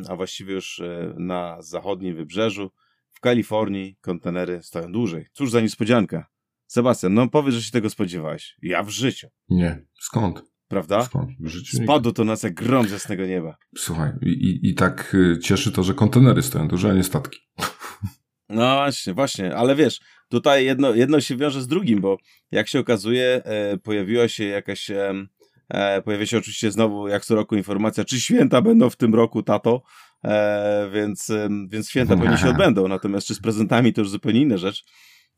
[0.09, 0.83] a właściwie już
[1.16, 2.70] na zachodnim wybrzeżu,
[3.11, 5.26] w Kalifornii kontenery stoją dłużej.
[5.33, 6.26] Cóż za niespodzianka.
[6.66, 8.57] Sebastian, no powiedz, że się tego spodziewałeś.
[8.62, 9.29] Ja w życiu.
[9.48, 9.87] Nie.
[10.00, 10.55] Skąd?
[10.68, 11.02] Prawda?
[11.02, 11.31] Skąd?
[11.85, 13.57] Spadło to nas jak grom z jasnego nieba.
[13.76, 17.38] Słuchaj, i, i tak y, cieszy to, że kontenery stoją duże, a nie statki.
[18.48, 22.16] No właśnie, właśnie, ale wiesz, tutaj jedno, jedno się wiąże z drugim, bo
[22.50, 25.14] jak się okazuje, e, pojawiła się jakaś, e,
[25.68, 29.42] e, pojawia się oczywiście znowu jak co roku informacja, czy święta będą w tym roku,
[29.42, 29.83] tato,
[30.24, 31.33] e, więc,
[31.68, 34.85] więc święta pewnie się odbędą, natomiast czy z prezentami to już zupełnie inna rzecz.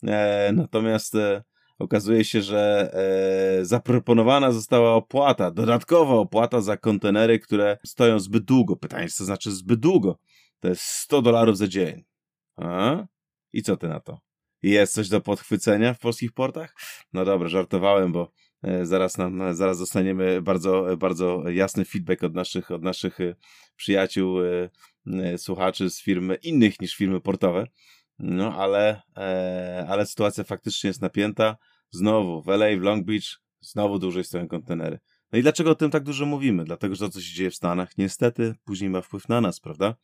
[0.07, 1.43] E, natomiast e,
[1.79, 2.91] okazuje się, że
[3.61, 8.77] e, zaproponowana została opłata, dodatkowa opłata za kontenery, które stoją zbyt długo.
[8.77, 10.19] Pytanie, co znaczy zbyt długo?
[10.61, 12.05] To jest 100 dolarów za dzień.
[12.57, 13.07] A?
[13.53, 14.19] I co ty na to?
[14.62, 16.75] Jest coś do podchwycenia w polskich portach?
[17.12, 22.71] No dobra, żartowałem, bo e, zaraz nam, zaraz dostaniemy bardzo, bardzo jasny feedback od naszych,
[22.71, 23.35] od naszych e,
[23.77, 27.67] przyjaciół, e, słuchaczy z firmy innych niż firmy portowe.
[28.18, 31.57] No, ale, e, ale sytuacja faktycznie jest napięta.
[31.90, 34.98] Znowu w LA, w Long Beach, znowu dłużej stoją kontenery.
[35.33, 36.64] No i dlaczego o tym tak dużo mówimy?
[36.64, 39.94] Dlatego, że to, co się dzieje w Stanach, niestety później ma wpływ na nas, prawda?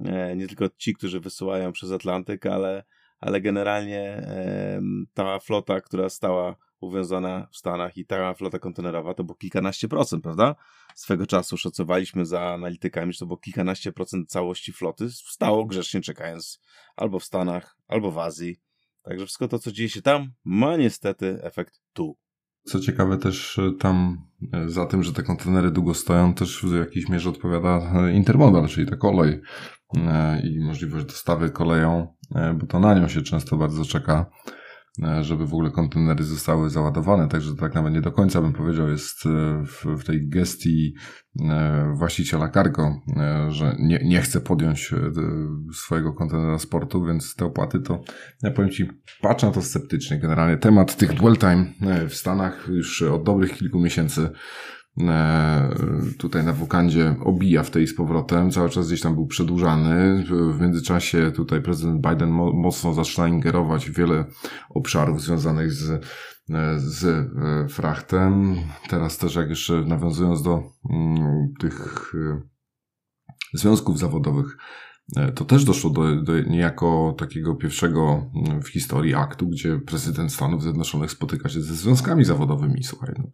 [0.00, 2.84] E, nie tylko ci, którzy wysyłają przez Atlantyk, ale,
[3.20, 4.80] ale generalnie e,
[5.14, 10.22] ta flota, która stała uwiązana w Stanach i ta flota kontenerowa to było kilkanaście procent,
[10.22, 10.54] prawda?
[10.94, 16.60] Swego czasu szacowaliśmy za analitykami, że to było kilkanaście procent całości floty stało grzecznie czekając
[16.96, 18.60] albo w Stanach, albo w Azji.
[19.02, 22.16] Także wszystko to, co dzieje się tam, ma niestety efekt tu.
[22.64, 26.74] Co ciekawe też e, tam e, za tym, że te kontenery długo stoją, też w
[26.74, 29.40] jakiejś mierze odpowiada e, intermodal, czyli ta kolej
[30.44, 32.14] i możliwość dostawy koleją,
[32.54, 34.30] bo to na nią się często bardzo czeka.
[35.02, 38.88] E, żeby w ogóle kontenery zostały załadowane, także tak nawet nie do końca bym powiedział
[38.88, 40.94] jest e, w, w tej gestii
[41.40, 43.00] e, właściciela cargo,
[43.48, 44.94] że nie, nie chce podjąć
[45.72, 48.02] swojego kontenera sportu, więc te opłaty to,
[48.42, 48.88] ja powiem Ci,
[49.22, 50.18] patrzę na to sceptycznie.
[50.18, 51.66] Generalnie temat tych dwell time
[52.08, 54.30] w Stanach już od dobrych kilku miesięcy
[56.18, 60.24] tutaj na Wukandzie obija w tej z powrotem, cały czas gdzieś tam był przedłużany.
[60.52, 64.24] W międzyczasie tutaj prezydent Biden mocno zaczyna ingerować w wiele
[64.70, 66.00] obszarów związanych z, e,
[66.78, 68.56] z e, frachtem.
[68.88, 72.12] Teraz też jak jeszcze nawiązując do mm, tych
[73.54, 74.56] związków zawodowych,
[75.34, 80.62] to też doszło do, do niejako takiego pierwszego mm, w historii aktu, gdzie prezydent Stanów
[80.62, 82.84] Zjednoczonych spotyka się ze związkami zawodowymi.
[82.84, 83.24] Słuchaj, no,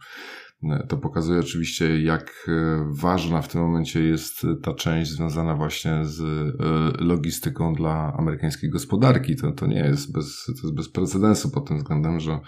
[0.89, 2.53] to pokazuje oczywiście, jak e,
[2.91, 9.37] ważna w tym momencie jest ta część związana właśnie z e, logistyką dla amerykańskiej gospodarki.
[9.37, 12.41] To, to nie jest bez, to jest bez precedensu pod tym względem, że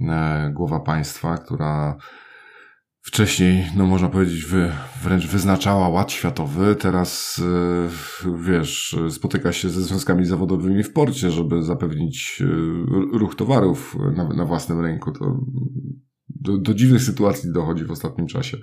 [0.00, 1.96] e, głowa państwa, która
[3.00, 7.42] wcześniej, no można powiedzieć, wy, wręcz wyznaczała ład światowy, teraz
[8.40, 12.42] wiesz, spotyka się ze związkami zawodowymi w porcie, żeby zapewnić
[13.12, 15.12] ruch towarów na, na własnym rynku.
[15.12, 15.40] To
[16.40, 18.58] do, do dziwnych sytuacji dochodzi w ostatnim czasie.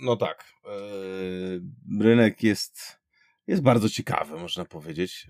[0.00, 0.44] No tak.
[0.64, 1.62] Yy,
[2.00, 3.00] rynek jest,
[3.46, 5.26] jest bardzo ciekawy, można powiedzieć.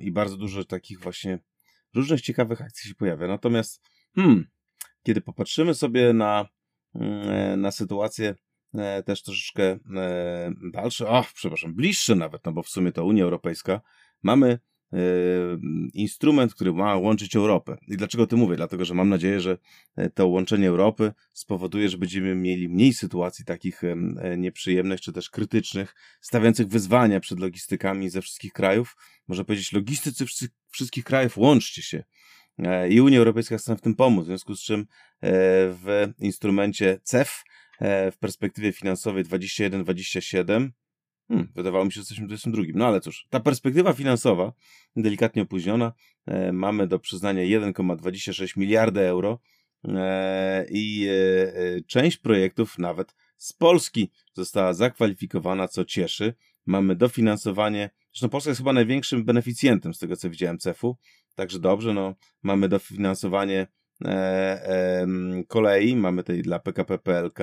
[0.00, 1.38] I bardzo dużo takich właśnie
[1.94, 3.26] różnych ciekawych akcji się pojawia.
[3.26, 3.82] Natomiast,
[4.14, 4.46] hmm,
[5.02, 6.46] kiedy popatrzymy sobie na,
[6.94, 8.34] yy, na sytuację
[9.04, 9.78] też troszeczkę
[10.72, 13.80] dalsze, o, przepraszam, bliższe nawet, no bo w sumie to Unia Europejska,
[14.22, 14.58] mamy E,
[15.94, 17.76] instrument, który ma łączyć Europę.
[17.88, 18.56] I dlaczego to mówię?
[18.56, 19.58] Dlatego, że mam nadzieję, że
[19.96, 23.96] e, to łączenie Europy spowoduje, że będziemy mieli mniej sytuacji takich e,
[24.38, 28.96] nieprzyjemnych czy też krytycznych, stawiających wyzwania przed logistykami ze wszystkich krajów.
[29.28, 30.24] Można powiedzieć, logistycy
[30.70, 32.04] wszystkich krajów, łączcie się.
[32.90, 34.86] I Unia Europejska chce nam w tym pomóc, w związku z czym
[35.22, 37.44] w instrumencie CEF
[37.80, 40.68] w perspektywie finansowej 21-27
[41.28, 42.62] Hmm, wydawało mi się, że jesteśmy w 22.
[42.74, 44.52] No ale cóż, ta perspektywa finansowa,
[44.96, 45.92] delikatnie opóźniona,
[46.26, 49.38] e, mamy do przyznania 1,26 miliarda euro
[49.88, 56.34] e, i e, e, część projektów nawet z Polski została zakwalifikowana, co cieszy.
[56.66, 60.96] Mamy dofinansowanie, zresztą Polska jest chyba największym beneficjentem z tego, co widziałem CEF-u,
[61.34, 63.66] także dobrze, no, mamy dofinansowanie
[64.04, 65.06] e,
[65.48, 67.40] kolei, mamy tutaj dla PKP PLK,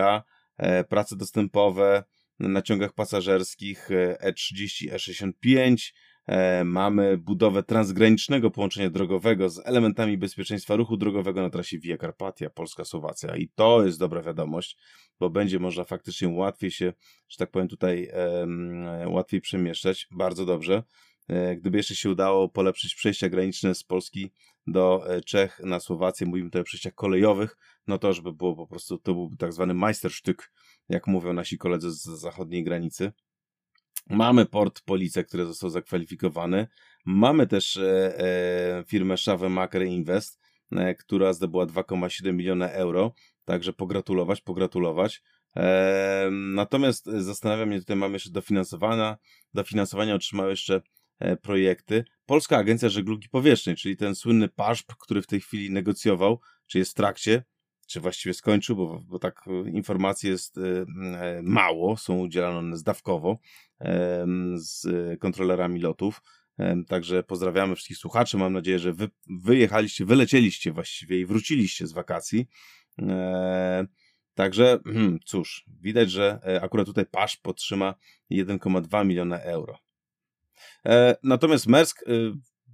[0.57, 2.03] e, prace dostępowe,
[2.39, 3.89] na ciągach pasażerskich
[4.21, 5.93] E30, e E65.
[6.27, 12.49] E, mamy budowę transgranicznego połączenia drogowego z elementami bezpieczeństwa ruchu drogowego na trasie Via Carpatia,
[12.49, 13.35] Polska-Słowacja.
[13.37, 14.77] I to jest dobra wiadomość,
[15.19, 16.93] bo będzie można faktycznie łatwiej się,
[17.29, 18.47] że tak powiem, tutaj e,
[19.07, 20.07] łatwiej przemieszczać.
[20.11, 20.83] Bardzo dobrze.
[21.27, 24.31] E, gdyby jeszcze się udało polepszyć przejścia graniczne z Polski
[24.67, 28.55] do e, Czech na Słowację, mówimy tutaj o przejściach kolejowych, no to już by było
[28.55, 30.35] po prostu, to byłby tak zwany Meisterstück,
[30.93, 33.11] jak mówią nasi koledzy z zachodniej granicy.
[34.09, 36.67] Mamy port Police, który został zakwalifikowany.
[37.05, 40.39] Mamy też e, e, firmę Schawe Invest,
[40.71, 43.13] e, która zdobyła 2,7 miliona euro.
[43.45, 45.21] Także pogratulować, pogratulować.
[45.55, 49.17] E, natomiast zastanawiam mnie, tutaj mamy jeszcze dofinansowania.
[49.53, 50.81] Dofinansowania otrzymały jeszcze
[51.19, 52.05] e, projekty.
[52.25, 56.91] Polska Agencja Żeglugi Powietrznej, czyli ten słynny PASZP, który w tej chwili negocjował, czy jest
[56.91, 57.43] w trakcie,
[57.87, 60.61] czy właściwie skończył, bo, bo tak e, informacji jest e,
[61.43, 63.37] mało, są udzielane zdawkowo
[64.55, 64.87] z
[65.19, 66.21] kontrolerami lotów.
[66.87, 68.37] Także pozdrawiamy wszystkich słuchaczy.
[68.37, 72.47] Mam nadzieję, że wy wyjechaliście, wylecieliście właściwie i wróciliście z wakacji.
[73.01, 73.87] E,
[74.35, 77.95] także, hmm, cóż, widać, że akurat tutaj Pasz potrzyma
[78.31, 79.77] 1,2 miliona euro.
[81.23, 82.05] Natomiast Mersk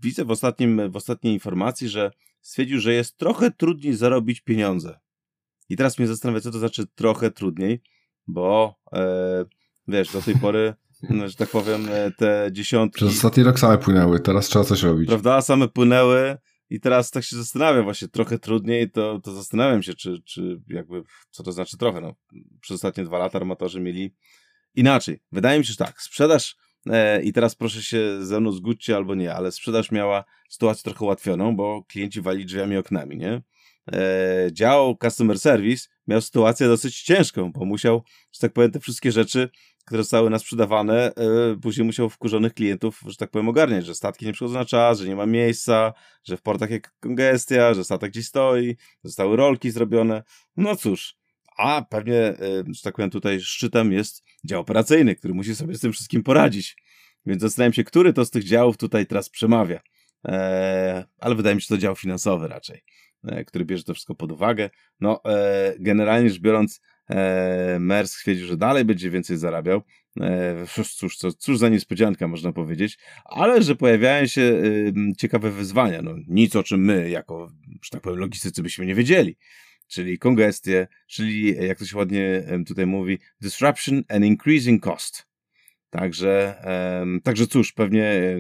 [0.02, 4.99] widzę w, ostatnim, w ostatniej informacji, że stwierdził, że jest trochę trudniej zarobić pieniądze.
[5.69, 7.82] I teraz mnie zastanawia, co to znaczy trochę trudniej,
[8.28, 9.45] bo e,
[9.88, 10.73] wiesz, do tej pory,
[11.10, 13.06] no, że tak powiem, e, te dziesiątki...
[13.06, 15.08] Przez ostatni rok same płynęły, teraz trzeba coś robić.
[15.08, 16.38] Prawda, same płynęły
[16.69, 21.04] i teraz tak się zastanawiam właśnie, trochę trudniej, to, to zastanawiam się, czy, czy jakby,
[21.32, 22.15] co to znaczy trochę, no.
[22.62, 24.15] Przez ostatnie dwa lata armatorzy mieli
[24.75, 25.19] inaczej.
[25.32, 26.56] Wydaje mi się, że tak, sprzedaż
[27.24, 31.56] i teraz proszę się ze mną zgódźcie albo nie, ale sprzedaż miała sytuację trochę ułatwioną,
[31.56, 33.42] bo klienci wali drzwiami oknami, nie?
[33.94, 39.12] e, dział Customer Service miał sytuację dosyć ciężką, bo musiał, że tak powiem, te wszystkie
[39.12, 39.50] rzeczy,
[39.86, 44.26] które zostały nas sprzedawane, e, później musiał wkurzonych klientów, że tak powiem, ogarniać, że statki
[44.26, 48.12] nie przychodzą na czas, że nie ma miejsca, że w portach jest kongestia, że statek
[48.12, 50.24] gdzieś stoi, zostały rolki zrobione.
[50.58, 51.19] No cóż,
[51.60, 55.80] a pewnie, e, że tak powiem, tutaj szczytem jest dział operacyjny, który musi sobie z
[55.80, 56.76] tym wszystkim poradzić.
[57.26, 59.80] Więc zastanawiam się, który to z tych działów tutaj teraz przemawia.
[60.24, 62.84] Eee, ale wydaje mi się, że to dział finansowy raczej.
[63.24, 64.69] E, który bierze to wszystko pod uwagę.
[65.00, 69.82] No, e, generalnie rzecz biorąc, e, Mers stwierdził, że dalej będzie więcej zarabiał.
[70.74, 74.62] Cóż, cóż, cóż za niespodzianka, można powiedzieć, ale że pojawiają się
[75.17, 76.02] ciekawe wyzwania.
[76.02, 77.52] No, nic o czym my, jako,
[77.84, 79.38] że tak powiem, logistycy byśmy nie wiedzieli.
[79.90, 85.27] Czyli kongestie, czyli, jak to się ładnie tutaj mówi, disruption and increasing cost.
[85.90, 86.63] Także,
[87.23, 88.35] także cóż, pewnie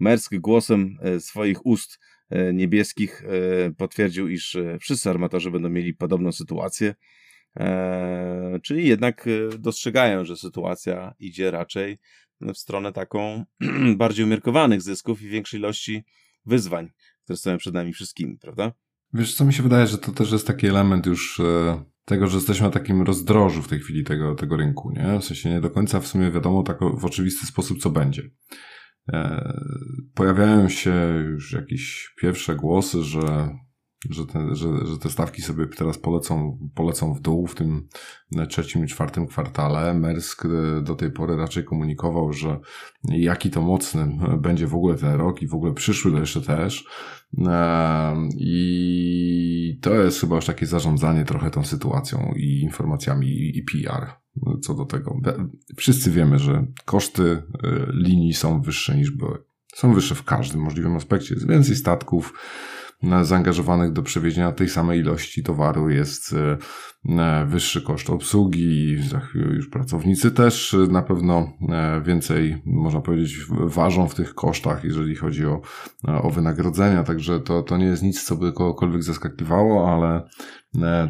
[0.00, 1.98] Mersk głosem swoich ust
[2.32, 6.94] E, niebieskich e, potwierdził, iż e, wszyscy armatorzy będą mieli podobną sytuację.
[8.62, 9.28] Czyli jednak
[9.58, 11.98] dostrzegają, że sytuacja idzie raczej
[12.40, 13.44] w stronę taką
[13.96, 16.04] bardziej umiarkowanych zysków i większej ilości
[16.46, 16.90] wyzwań,
[17.24, 18.72] które stoją przed nami wszystkimi, prawda?
[19.14, 22.36] Wiesz, co mi się wydaje, że to też jest taki element już e, tego, że
[22.36, 25.18] jesteśmy na takim rozdrożu w tej chwili tego, tego rynku, nie?
[25.20, 28.30] W sensie nie do końca w sumie wiadomo tak w oczywisty sposób, co będzie.
[29.12, 29.52] E,
[30.14, 30.94] pojawiają się
[31.30, 33.48] już jakieś pierwsze głosy, że
[34.10, 37.88] że te, że, że te stawki sobie teraz polecą, polecą w dół w tym
[38.48, 39.94] trzecim i czwartym kwartale.
[39.94, 42.60] Mersk e, do tej pory raczej komunikował, że
[43.04, 46.86] jaki to mocny będzie w ogóle ten rok i w ogóle przyszły jeszcze też.
[47.38, 54.22] E, I to jest chyba już takie zarządzanie trochę tą sytuacją i informacjami i PR
[54.62, 55.20] co do tego.
[55.76, 57.42] Wszyscy wiemy, że koszty e,
[57.92, 59.38] linii są wyższe niż były.
[59.74, 61.34] Są wyższe w każdym możliwym aspekcie.
[61.34, 62.34] Jest więcej statków,
[63.22, 66.34] zaangażowanych do przewiezienia tej samej ilości towaru jest
[67.08, 68.96] e, wyższy koszt obsługi,
[69.34, 75.46] już pracownicy też na pewno e, więcej, można powiedzieć, ważą w tych kosztach, jeżeli chodzi
[75.46, 75.60] o,
[76.22, 80.61] o wynagrodzenia, także to, to nie jest nic, co by kogokolwiek zaskakiwało, ale E,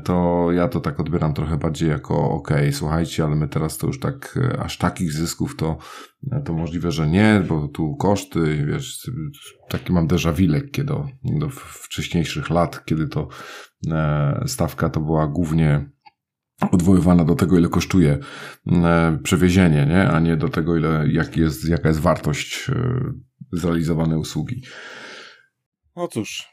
[0.05, 4.01] to ja to tak odbieram trochę bardziej jako ok, słuchajcie, ale my teraz to już
[4.01, 5.79] tak, e, aż takich zysków to,
[6.33, 9.11] e, to możliwe, że nie, bo tu koszty, wiesz,
[9.69, 13.29] taki mam déjà vu lekkie do, do wcześniejszych lat, kiedy to
[14.47, 15.91] stawka to była głównie
[16.71, 18.19] odwoływana do tego, ile kosztuje
[19.23, 20.11] przewiezienie, nie?
[20.11, 22.71] a nie do tego, ile, jak jest, jaka jest wartość
[23.53, 24.63] zrealizowanej usługi.
[25.97, 26.51] No cóż,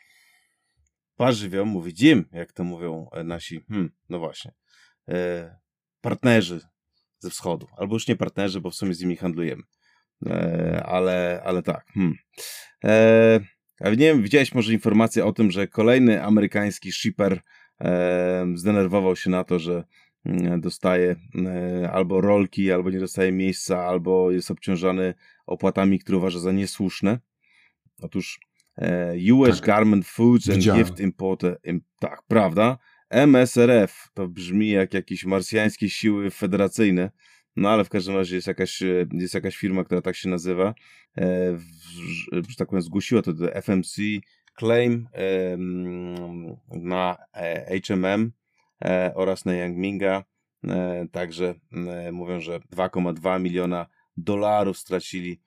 [1.19, 4.51] Parzywią mówi Jim, jak to mówią e, nasi, hmm, no właśnie,
[5.09, 5.55] e,
[6.01, 6.59] partnerzy
[7.19, 7.67] ze wschodu.
[7.77, 9.63] Albo już nie partnerzy, bo w sumie z nimi handlujemy.
[10.25, 11.85] E, ale, ale tak.
[11.93, 12.15] Hmm.
[12.83, 13.39] E,
[13.79, 17.41] a nie wiem, widziałeś może informację o tym, że kolejny amerykański shipper
[17.81, 19.83] e, zdenerwował się na to, że
[20.25, 21.15] mm, dostaje
[21.45, 25.13] e, albo rolki, albo nie dostaje miejsca, albo jest obciążany
[25.45, 27.19] opłatami, które uważa za niesłuszne.
[28.01, 28.39] Otóż
[29.33, 29.65] US tak.
[29.67, 30.83] Garment Foods and Widziałem.
[30.83, 31.59] Gift Importer,
[31.99, 32.77] tak, prawda?
[33.09, 37.11] MSRF, to brzmi jak jakieś marsjańskie siły federacyjne,
[37.55, 40.73] no ale w każdym razie jest jakaś, e, jest jakaś firma, która tak się nazywa,
[41.17, 41.57] e,
[42.31, 44.01] że tak powiem zgłosiła to do FMC
[44.59, 45.57] claim e,
[46.69, 47.17] na
[47.87, 48.31] HMM
[48.85, 50.23] e, oraz na Yangminga,
[50.63, 51.55] e, także
[52.11, 53.85] mówią, że 2,2 miliona
[54.17, 55.41] dolarów stracili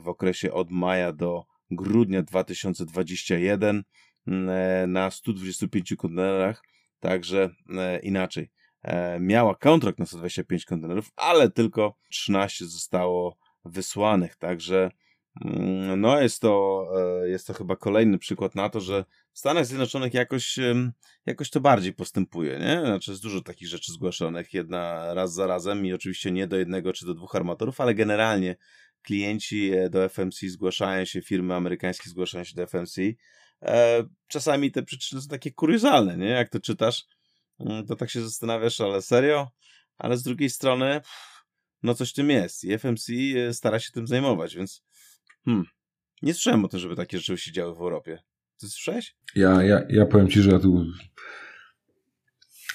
[0.00, 3.82] w okresie od maja do grudnia 2021
[4.26, 6.62] mm, e, na 125 kontenerach,
[7.00, 8.50] także e, inaczej.
[8.82, 14.90] E, miała kontrakt na 125 kontenerów, ale tylko 13 zostało wysłanych, także
[15.44, 16.84] mm, no jest to,
[17.24, 20.58] jest to chyba kolejny przykład na to, że w Stanach Zjednoczonych jakoś,
[21.26, 22.80] jakoś to bardziej postępuje, nie?
[22.80, 26.92] Znaczy jest dużo takich rzeczy zgłaszanych, jedna raz za razem i oczywiście nie do jednego
[26.92, 28.56] czy do dwóch armatorów, ale generalnie
[29.06, 33.00] klienci e, do FMC zgłaszają się, firmy amerykańskie zgłaszają się do FMC.
[33.62, 36.28] E, czasami te przyczyny są takie kuriozalne, nie?
[36.28, 37.04] Jak to czytasz,
[37.60, 39.48] mm, to tak się zastanawiasz, ale serio?
[39.98, 41.00] Ale z drugiej strony,
[41.82, 44.82] no coś w tym jest i FMC e, stara się tym zajmować, więc
[45.44, 45.64] hmm,
[46.22, 48.18] nie słyszałem o tym, żeby takie rzeczy się działy w Europie.
[48.60, 49.16] Ty słyszałeś?
[49.34, 50.86] Ja, ja, ja powiem ci, że ja tu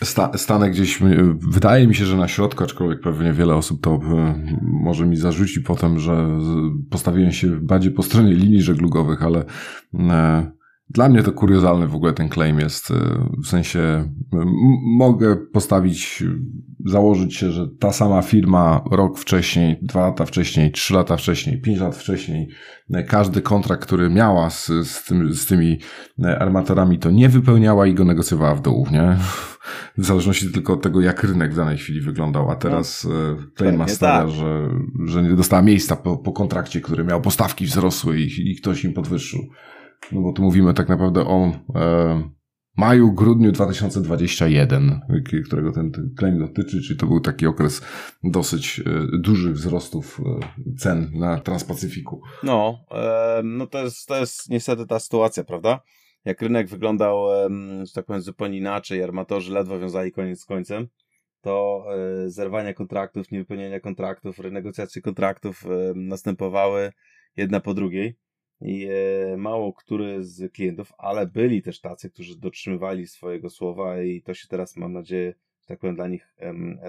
[0.03, 0.99] sta, stanę gdzieś,
[1.39, 3.99] wydaje mi się, że na środku, aczkolwiek pewnie wiele osób to
[4.61, 6.39] może mi zarzuci potem, że
[6.89, 9.45] postawiłem się bardziej po stronie linii żeglugowych, ale
[10.93, 12.91] dla mnie to kuriozalny w ogóle ten claim jest.
[12.91, 12.95] E,
[13.43, 14.09] w sensie
[14.97, 16.23] mogę postawić,
[16.85, 21.79] założyć się, że ta sama firma rok wcześniej, dwa lata wcześniej, trzy lata wcześniej, pięć
[21.79, 22.49] lat wcześniej,
[22.93, 25.79] e, każdy kontrakt, który miała z, z, tym, z tymi
[26.23, 29.17] e, armatorami, to nie wypełniała i go negocjowała w dół, nie?
[29.97, 32.51] W zależności tylko od tego, jak rynek w danej chwili wyglądał.
[32.51, 34.29] A teraz no, claim ma stawia, tak.
[34.29, 34.69] że,
[35.05, 38.93] że nie dostała miejsca po, po kontrakcie, który miał postawki wzrosły i, i ktoś im
[38.93, 39.39] podwyższył.
[40.11, 42.31] No bo tu mówimy tak naprawdę o e,
[42.77, 45.01] maju, grudniu 2021,
[45.45, 47.81] którego ten, claim dotyczy, czyli to był taki okres
[48.23, 52.21] dosyć e, dużych wzrostów e, cen na Transpacyfiku.
[52.43, 55.79] No, e, no to jest, to jest niestety ta sytuacja, prawda?
[56.25, 57.27] Jak rynek wyglądał,
[57.83, 60.87] że tak powiem, zupełnie inaczej, armatorzy ledwo wiązali koniec z końcem,
[61.41, 61.85] to
[62.25, 65.63] e, zerwania kontraktów, niewypełnienia kontraktów, renegocjacje kontraktów
[65.95, 66.91] następowały
[67.37, 68.15] jedna po drugiej
[68.61, 74.21] i e, mało który z klientów, ale byli też tacy, którzy dotrzymywali swojego słowa i
[74.21, 76.35] to się teraz, mam nadzieję, że tak powiem, dla nich,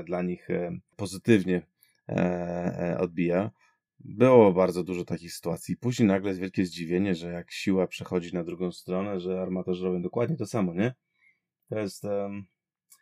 [0.05, 0.49] dla nich
[0.97, 1.63] pozytywnie
[2.09, 3.51] e, odbija.
[4.05, 5.77] Było bardzo dużo takich sytuacji.
[5.77, 10.03] Później nagle jest wielkie zdziwienie, że jak siła przechodzi na drugą stronę, że armatorzy robią
[10.03, 10.95] dokładnie to samo, nie?
[11.69, 12.45] To jest um,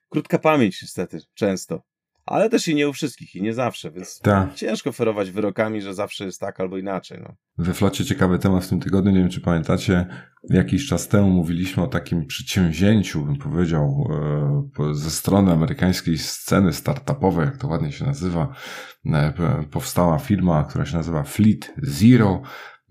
[0.08, 1.82] krótka pamięć niestety, często.
[2.26, 4.48] Ale też i nie u wszystkich i nie zawsze, więc Ta.
[4.54, 7.18] ciężko ferować wyrokami, że zawsze jest tak albo inaczej.
[7.22, 7.34] No.
[7.58, 10.06] We flocie ciekawy temat w tym tygodniu, nie wiem czy pamiętacie,
[10.48, 14.08] jakiś czas temu mówiliśmy o takim przedsięwzięciu, bym powiedział,
[14.78, 18.54] e, ze strony amerykańskiej sceny startupowej, jak to ładnie się nazywa.
[19.06, 22.42] E, powstała firma, która się nazywa Fleet Zero,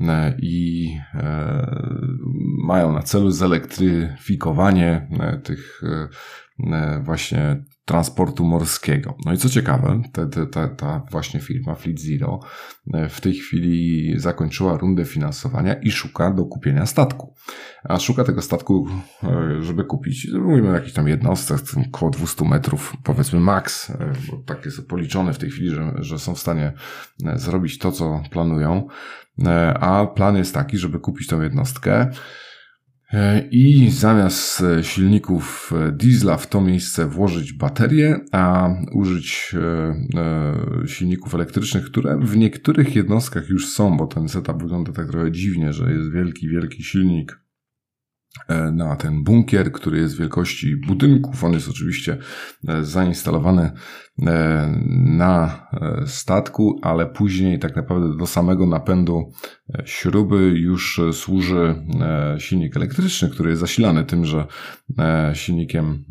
[0.02, 0.88] e, i
[2.64, 5.08] mają na celu zelektryfikowanie
[5.44, 5.82] tych
[7.04, 9.18] właśnie transportu morskiego.
[9.26, 12.40] No i co ciekawe, ta, ta, ta właśnie firma Fleet Zero
[12.94, 17.36] e, w tej chwili zakończyła rundę finansowania i szuka do kupienia statku.
[17.84, 18.88] A szuka tego statku,
[19.24, 24.38] e, żeby kupić, mówimy o jakichś tam jednostkach, około 200 metrów, powiedzmy max, e, bo
[24.46, 26.74] tak jest policzone w tej chwili, że, że są w stanie
[27.36, 28.88] zrobić to, co planują.
[29.80, 32.12] A plan jest taki, żeby kupić tą jednostkę,
[33.52, 39.56] i zamiast e, silników e, diesla w to miejsce włożyć baterie, a użyć
[40.86, 45.74] silników elektrycznych, które w niektórych jednostkach już są, bo ten setup wygląda tak trochę dziwnie,
[45.74, 47.40] że jest wielki, wielki silnik
[48.48, 51.44] E, na ten bunkier, który jest wielkości budynków.
[51.44, 52.18] On jest oczywiście
[52.68, 53.72] e, zainstalowany e,
[54.92, 55.68] na
[56.06, 59.32] statku, ale później tak naprawdę do samego napędu
[59.86, 61.76] śruby już służy
[62.38, 64.48] silnik elektryczny, który jest zasilany tymże
[65.34, 66.04] silnikiem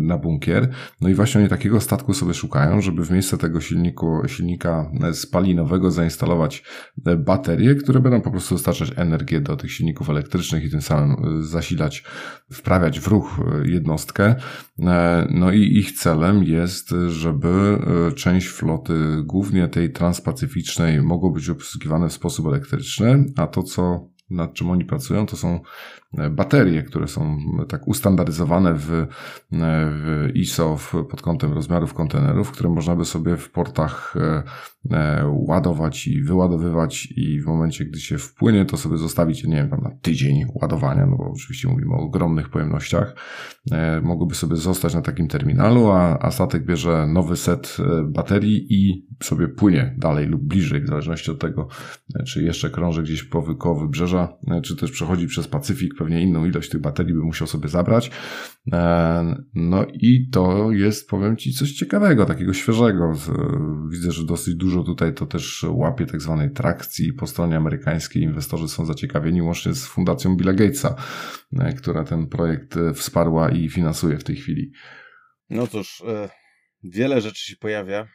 [0.00, 0.68] na bunkier.
[1.00, 5.90] No i właśnie oni takiego statku sobie szukają, żeby w miejsce tego silniku, silnika spalinowego
[5.90, 6.64] zainstalować
[7.18, 12.04] baterie, które będą po prostu dostarczać energię do tych silników elektrycznych i tym samym zasilać,
[12.52, 14.34] wprawiać w ruch jednostkę.
[14.78, 18.94] E, no i ich celem jest, żeby e, część floty,
[19.24, 24.84] głównie tej transpacyficznej, mogło być obsługiwane w sposób elektryczny, a to, co nad czym oni
[24.84, 25.60] pracują, to są
[26.30, 27.38] baterie, które są
[27.68, 29.06] tak ustandaryzowane w, e,
[29.52, 30.78] w ISO
[31.10, 34.42] pod kątem rozmiarów kontenerów, które można by sobie w portach e,
[35.32, 39.80] ładować i wyładowywać i w momencie, gdy się wpłynie, to sobie zostawić, nie wiem, tam
[39.80, 43.16] na tydzień ładowania, no bo oczywiście mówimy o ogromnych pojemnościach,
[44.02, 49.48] mogłyby sobie zostać na takim terminalu, a, a statek bierze nowy set baterii i sobie
[49.48, 51.68] płynie dalej lub bliżej, w zależności od tego,
[52.26, 56.70] czy jeszcze krąży gdzieś po koło wybrzeża, czy też przechodzi przez Pacyfik, pewnie inną ilość
[56.70, 58.10] tych baterii by musiał sobie zabrać.
[58.72, 63.12] E, no i to jest, powiem Ci, coś ciekawego, takiego świeżego.
[63.90, 68.22] Widzę, że dosyć dużo tutaj to też łapie tak zwanej trakcji po stronie amerykańskiej.
[68.22, 70.96] Inwestorzy są zaciekawieni łącznie z Fundacją Billa Gatesa,
[71.58, 74.72] e, która ten projekt e, wsparła i finansuje w tej chwili.
[75.50, 76.02] No cóż,
[76.82, 78.08] wiele rzeczy się pojawia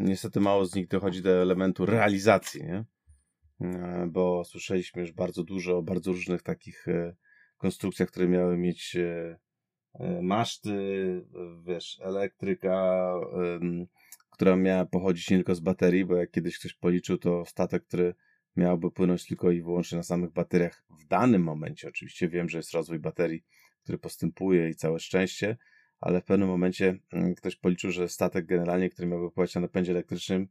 [0.00, 2.84] niestety mało z nich dochodzi do elementu realizacji, nie?
[3.60, 7.16] E, bo słyszeliśmy już bardzo dużo o bardzo różnych takich e,
[7.56, 8.96] konstrukcjach, które miały mieć
[10.22, 10.72] maszty,
[11.64, 13.12] wiesz, elektryka,
[14.30, 18.14] która miała pochodzić nie tylko z baterii, bo jak kiedyś ktoś policzył, to statek, który
[18.56, 21.88] miałby płynąć tylko i wyłącznie na samych bateriach w danym momencie.
[21.88, 23.44] Oczywiście wiem, że jest rozwój baterii,
[23.82, 25.56] który postępuje i całe szczęście,
[26.00, 29.92] ale w pewnym momencie mm, ktoś policzył, że statek generalnie, który miałby pływać na napędzie
[29.92, 30.48] elektrycznym, e,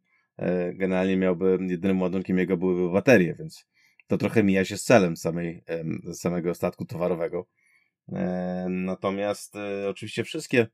[0.74, 3.66] generalnie miałby, jedynym ładunkiem jego byłyby baterie, więc
[4.08, 5.64] to trochę mija się z celem samej,
[6.14, 7.48] samego statku towarowego.
[8.12, 10.68] E, natomiast e, oczywiście wszystkie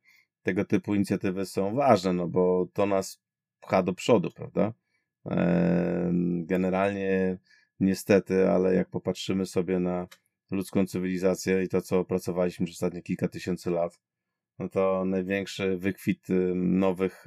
[0.43, 3.21] tego typu inicjatywy są ważne, no bo to nas
[3.61, 4.73] pcha do przodu, prawda?
[6.45, 7.37] Generalnie
[7.79, 10.07] niestety, ale jak popatrzymy sobie na
[10.51, 13.99] ludzką cywilizację i to, co opracowaliśmy przez ostatnie kilka tysięcy lat,
[14.59, 17.25] no to największy wykwit nowych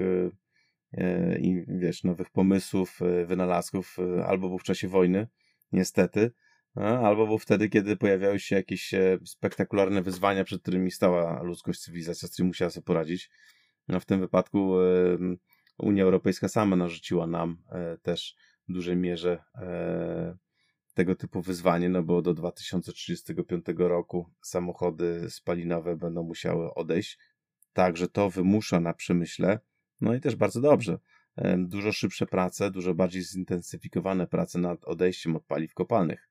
[1.40, 5.28] i wiesz, nowych pomysłów, wynalazków albo był w czasie wojny,
[5.72, 6.32] niestety,
[6.74, 12.28] albo był wtedy, kiedy pojawiały się jakieś e, spektakularne wyzwania, przed którymi stała ludzkość, cywilizacja,
[12.28, 13.30] z którymi musiała sobie poradzić.
[13.88, 14.74] No w tym wypadku
[15.78, 18.36] Unia Europejska sama narzuciła nam e, też
[18.68, 20.36] w dużej mierze e,
[20.94, 27.18] tego typu wyzwanie, no bo do 2035 roku samochody spalinowe będą musiały odejść.
[27.72, 29.58] Także to wymusza na przemyśle,
[30.00, 30.98] no i też bardzo dobrze.
[31.58, 36.28] Dużo szybsze prace, dużo bardziej zintensyfikowane prace nad odejściem od paliw kopalnych.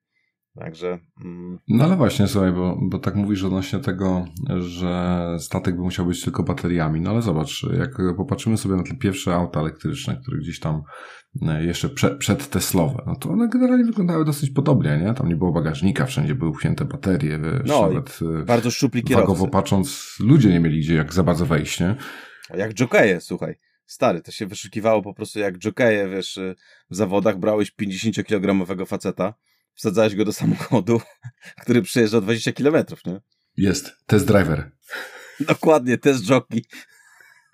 [0.60, 1.00] Także.
[1.26, 1.60] Mm.
[1.68, 4.26] No ale właśnie, słuchaj, bo, bo tak mówisz odnośnie tego,
[4.60, 7.02] że statek by musiał być tylko bateriami.
[7.02, 10.82] No ale zobacz, jak popatrzymy sobie na te pierwsze auta elektryczne, które gdzieś tam
[11.42, 15.14] e, jeszcze prze, przed Teslowe, no to one generalnie wyglądały dosyć podobnie, nie?
[15.14, 17.40] Tam nie było bagażnika, wszędzie były upchnięte baterie.
[17.40, 19.28] Wiesz, no, nawet, e, bardzo szczupli kierowcy.
[19.28, 21.96] Wagowo patrząc, ludzie nie mieli gdzie jak za bardzo wejść, nie?
[22.50, 23.56] Jak jokeje, słuchaj.
[23.86, 26.40] Stary, to się wyszukiwało po prostu jak jokeje, wiesz,
[26.90, 29.34] w zawodach brałeś 50-kilogramowego faceta,
[29.74, 31.02] wsadzałeś go do samochodu,
[31.62, 33.22] który przejeżdża 20 km, nie?
[33.58, 34.72] Jest, test driver.
[35.48, 36.62] Dokładnie, test jockey.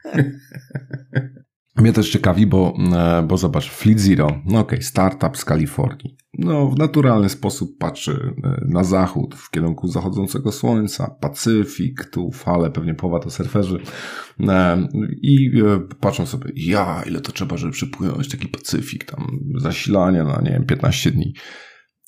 [1.76, 6.18] Mnie też ciekawi, bo, e, bo zobacz, Fleet Zero, no okej, okay, startup z Kalifornii.
[6.42, 12.72] No, w naturalny sposób patrzy e, na zachód, w kierunku zachodzącego słońca, Pacyfik, tu fale,
[12.72, 13.78] pewnie połowa to surferzy.
[14.40, 14.88] E,
[15.22, 15.52] I
[16.00, 20.66] patrzą sobie, ja, ile to trzeba, żeby przypłynąć taki Pacyfik, tam zasilanie na, nie wiem,
[20.66, 21.34] 15 dni.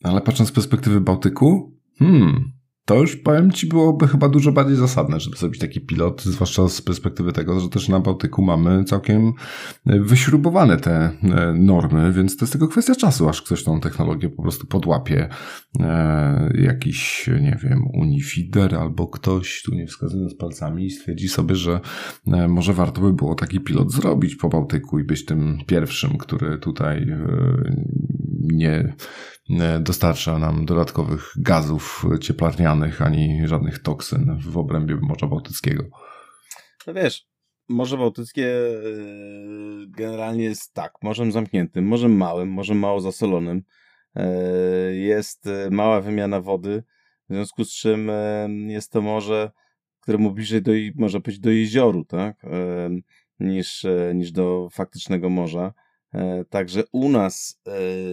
[0.04, 2.52] Ale patrząc z perspektywy Bałtyku, hmm,
[2.86, 6.82] to już powiem Ci byłoby chyba dużo bardziej zasadne, żeby zrobić taki pilot, zwłaszcza z
[6.82, 9.34] perspektywy tego, że też na Bałtyku mamy całkiem
[9.86, 14.30] e, wyśrubowane te e, normy, więc to jest tylko kwestia czasu, aż ktoś tą technologię
[14.30, 15.30] po prostu podłapie.
[15.80, 21.80] E, jakiś, nie wiem, Unifider albo ktoś, tu nie wskazując palcami, stwierdzi sobie, że
[22.48, 27.08] może warto by było taki pilot zrobić po Bałtyku i być tym pierwszym, który tutaj
[28.44, 28.96] nie
[29.80, 35.84] dostarcza nam dodatkowych gazów cieplarnianych ani żadnych toksyn w obrębie Morza Bałtyckiego.
[36.88, 37.32] No wiesz,
[37.70, 43.64] Morze Bałtyckie yy, generalnie jest tak, morzem zamkniętym, morzem małym, morzem mało zasolonym.
[44.16, 44.24] Yy,
[44.96, 46.84] jest yy, mała wymiana wody,
[47.30, 48.12] w związku z czym
[48.70, 49.52] jest to morze,
[50.00, 52.42] któremu bliżej do, można powiedzieć, do jezioru, tak?
[53.40, 55.74] niż, niż do faktycznego morza.
[56.14, 57.72] E, także u nas e,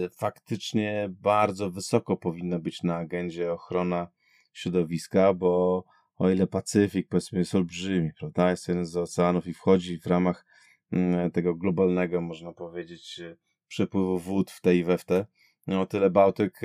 [0.09, 4.07] faktycznie bardzo wysoko powinna być na agendzie ochrona
[4.53, 5.83] środowiska, bo
[6.17, 10.45] o ile Pacyfik powiedzmy jest olbrzymi, prawda, jest jeden z oceanów i wchodzi w ramach
[10.91, 13.35] mm, tego globalnego, można powiedzieć, e,
[13.67, 15.25] przepływu wód w te i we w te,
[15.67, 16.61] no o tyle Bałtyk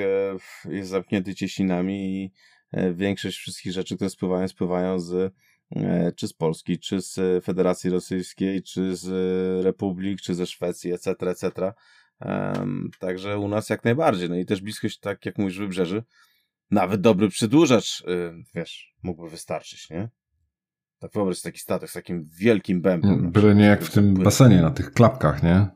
[0.64, 2.32] jest zamknięty cieśninami i
[2.94, 5.34] większość wszystkich rzeczy, które spływają, spływają z
[6.16, 9.06] czy z Polski, czy z Federacji Rosyjskiej, czy z
[9.64, 11.72] Republik, czy ze Szwecji, etc., etc.
[12.98, 14.30] Także u nas jak najbardziej.
[14.30, 16.02] No i też bliskość, tak jak mówisz, wybrzeży,
[16.70, 18.04] nawet dobry przedłużacz,
[18.54, 20.10] wiesz, mógłby wystarczyć, nie?
[20.98, 23.30] Tak wyobraź taki statek z takim wielkim bębem.
[23.30, 25.66] Byle nie jak w tym basenie, na tych klapkach, nie?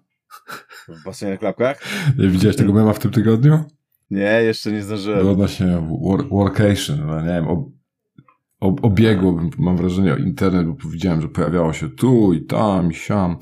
[0.89, 1.83] W basenie na klapkach?
[2.19, 3.65] Nie widziałeś tego mema w tym tygodniu?
[4.11, 5.21] Nie, jeszcze nie zdążyłem.
[5.21, 7.78] To odnośnie work, workation, no nie wiem,
[8.61, 13.37] obiegło, mam wrażenie, internet, bo widziałem, że pojawiało się tu i tam i siam.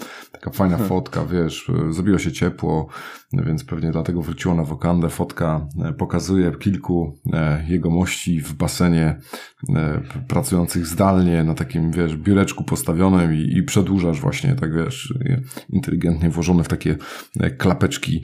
[0.47, 0.89] Taka fajna hmm.
[0.89, 2.89] fotka, wiesz, zrobiło się ciepło,
[3.33, 5.09] więc pewnie dlatego wróciło na wokandę.
[5.09, 9.21] Fotka e, pokazuje kilku e, jegomości w basenie
[9.75, 15.15] e, pracujących zdalnie na takim, wiesz, biureczku postawionym i, i przedłużasz właśnie, tak wiesz,
[15.71, 16.97] inteligentnie włożone w takie
[17.59, 18.23] klapeczki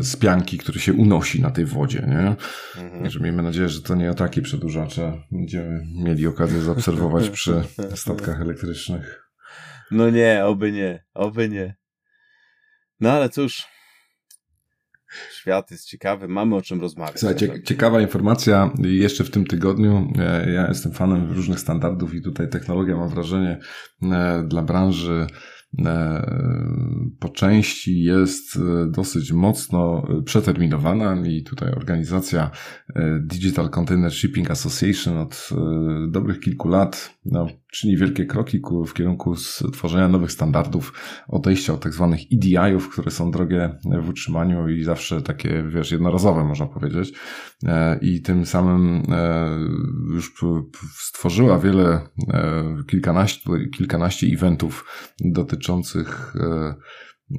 [0.00, 2.36] z pianki, który się unosi na tej wodzie, nie?
[2.84, 3.02] Mhm.
[3.02, 7.62] Także miejmy nadzieję, że to nie o takie przedłużacze będziemy mieli okazję zaobserwować przy
[7.94, 9.23] statkach elektrycznych.
[9.90, 11.76] No nie, oby nie, oby nie.
[13.00, 13.66] No ale cóż,
[15.32, 17.20] świat jest ciekawy, mamy o czym rozmawiać.
[17.20, 20.12] Słuchaj, ciekawa informacja jeszcze w tym tygodniu.
[20.18, 23.58] E, ja jestem fanem różnych standardów i tutaj technologia, mam wrażenie,
[24.02, 25.26] e, dla branży
[27.18, 32.50] po części jest e, dosyć mocno e, przeterminowana i tutaj organizacja
[33.20, 35.50] Digital Container Shipping Association od
[36.08, 40.92] dobrych kilku lat no, czyni wielkie kroki w kierunku stworzenia nowych standardów,
[41.28, 46.44] odejścia od tak zwanych EDI-ów, które są drogie w utrzymaniu i zawsze takie, wiesz, jednorazowe
[46.44, 47.12] można powiedzieć.
[48.00, 49.02] I tym samym
[50.14, 50.34] już
[50.98, 52.00] stworzyła wiele,
[52.86, 54.84] kilkanaście, kilkanaście eventów
[55.20, 56.74] dotyczących dotyczących e,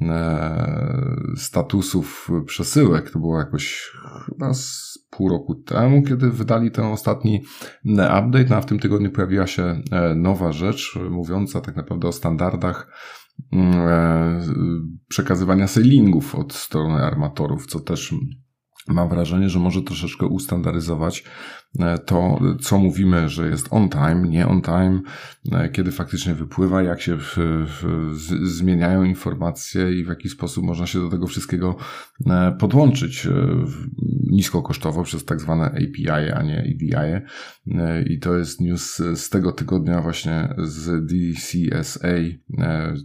[0.02, 3.10] e, statusów przesyłek.
[3.10, 3.92] To było jakoś
[4.26, 7.44] chyba z pół roku temu, kiedy wydali ten ostatni
[7.84, 9.82] e, update, no a w tym tygodniu pojawiła się
[10.16, 12.92] nowa rzecz, mówiąca tak naprawdę o standardach
[13.52, 13.76] mm,
[15.08, 18.14] przekazywania sailingów od strony armatorów, co też
[18.88, 21.24] mam wrażenie, że może troszeczkę ustandaryzować
[21.78, 25.00] e, to, co mówimy, że jest on time, nie on time,
[25.52, 30.64] e, kiedy faktycznie wypływa, jak się w, w, z, zmieniają informacje i w jaki sposób
[30.64, 31.76] można się do tego wszystkiego
[32.26, 33.28] e, podłączyć
[34.30, 36.94] niskokosztowo przez tak zwane API, a nie EDI.
[38.06, 42.08] I to jest news z tego tygodnia właśnie z DCSA,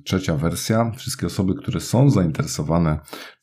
[0.03, 0.91] trzecia wersja.
[0.97, 2.99] Wszystkie osoby, które są zainteresowane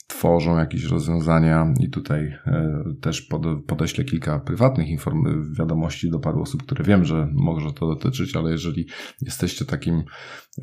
[0.09, 6.43] tworzą jakieś rozwiązania i tutaj e, też pod, podeślę kilka prywatnych inform- wiadomości do paru
[6.43, 8.87] osób, które wiem, że może to dotyczyć, ale jeżeli
[9.21, 10.03] jesteście takim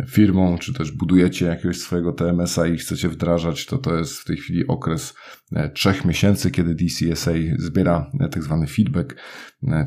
[0.08, 4.38] firmą, czy też budujecie jakiegoś swojego TMS-a i chcecie wdrażać, to to jest w tej
[4.38, 5.14] chwili okres
[5.52, 9.16] e, trzech miesięcy, kiedy DCSA zbiera e, tak zwany feedback,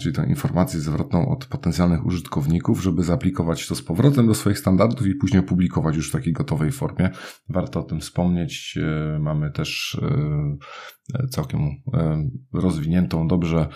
[0.01, 5.07] czyli tą informację zwrotną od potencjalnych użytkowników, żeby zaaplikować to z powrotem do swoich standardów
[5.07, 7.11] i później opublikować już w takiej gotowej formie.
[7.49, 8.79] Warto o tym wspomnieć.
[9.21, 10.01] Mamy mamy też
[11.31, 11.61] całkiem
[12.53, 13.69] rozwiniętą dobrze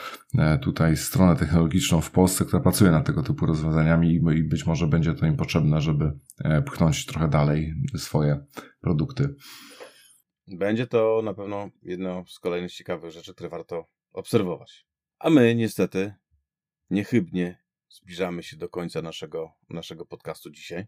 [0.63, 5.15] tutaj stronę technologiczną w Polsce, która pracuje nad tego typu rozwiązaniami i być może będzie
[5.15, 6.13] to im potrzebne, żeby
[6.67, 8.45] pchnąć trochę dalej swoje
[8.81, 9.35] produkty.
[10.47, 14.87] Będzie to na pewno jedno z kolejnych ciekawych rzeczy, które warto obserwować.
[15.19, 16.15] A my niestety
[16.91, 20.87] niechybnie zbliżamy się do końca naszego, naszego podcastu dzisiaj.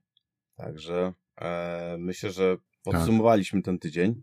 [0.57, 3.64] Także e, myślę, że podsumowaliśmy tak.
[3.64, 4.22] ten tydzień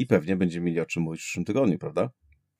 [0.00, 2.10] i pewnie będziemy mieli o czym mówić w przyszłym tygodniu, prawda?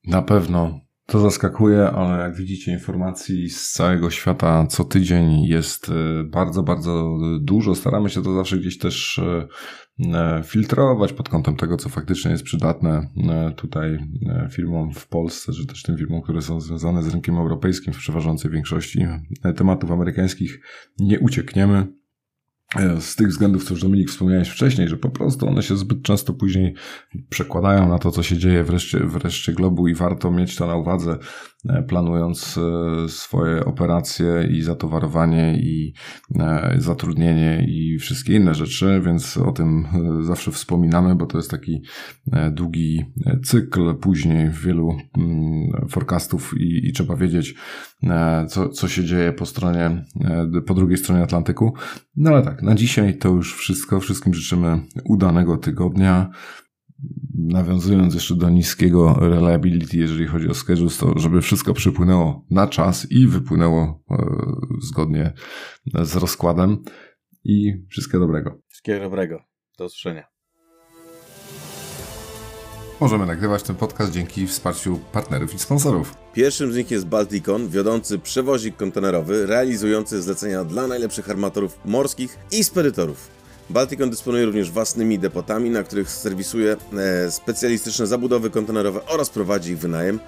[0.05, 0.89] Na pewno.
[1.11, 7.19] To zaskakuje, ale jak widzicie, informacji z całego świata co tydzień jest e, bardzo, bardzo
[7.41, 7.75] dużo.
[7.75, 9.49] Staramy się to zawsze gdzieś też e,
[10.15, 13.09] e, filtrować pod kątem tego, co faktycznie jest przydatne
[13.57, 13.99] tutaj
[14.51, 18.51] firmom w Polsce, czy też tym firmom, które są związane z rynkiem europejskim w przeważającej
[18.51, 19.07] większości
[19.57, 20.61] tematów amerykańskich.
[20.99, 21.98] Nie uciekniemy.
[22.77, 26.03] E, z tych względów, co już Dominik wspomniałeś wcześniej, że po prostu one się zbyt
[26.03, 26.75] często później
[27.29, 31.19] przekładają na to, co się dzieje wreszcie, wreszcie globu i warto mieć to na uwadze,
[31.89, 35.93] planując e, swoje operacje i zatowarowanie i
[36.79, 39.87] zatrudnienie i wszystkie inne rzeczy, więc o tym
[40.21, 41.83] zawsze wspominamy, bo to jest taki
[42.51, 43.05] długi
[43.45, 47.55] cykl później wielu mm, forecastów i, i trzeba wiedzieć,
[48.49, 50.05] co, co się dzieje po stronie,
[50.67, 51.75] po drugiej stronie Atlantyku.
[52.17, 54.01] No ale tak, na dzisiaj to już wszystko.
[54.01, 56.31] Wszystkim życzymy udanego tygodnia.
[57.39, 63.11] Nawiązując jeszcze do niskiego reliability, jeżeli chodzi o schedule, to żeby wszystko przypłynęło na czas
[63.11, 64.17] i wypłynęło e,
[64.83, 65.33] zgodnie
[66.03, 66.83] z rozkładem.
[67.45, 68.61] I wszystkiego dobrego.
[68.69, 69.41] Wszystkiego dobrego.
[69.79, 70.25] Do usłyszenia.
[73.01, 76.15] Możemy nagrywać ten podcast dzięki wsparciu partnerów i sponsorów.
[76.33, 82.65] Pierwszym z nich jest Balticon, wiodący przewozik kontenerowy, realizujący zlecenia dla najlepszych armatorów morskich i
[82.65, 83.38] spedytorów.
[83.71, 86.77] Balticon dysponuje również własnymi depotami, na których serwisuje
[87.27, 90.21] e, specjalistyczne zabudowy kontenerowe oraz prowadzi ich wynajem,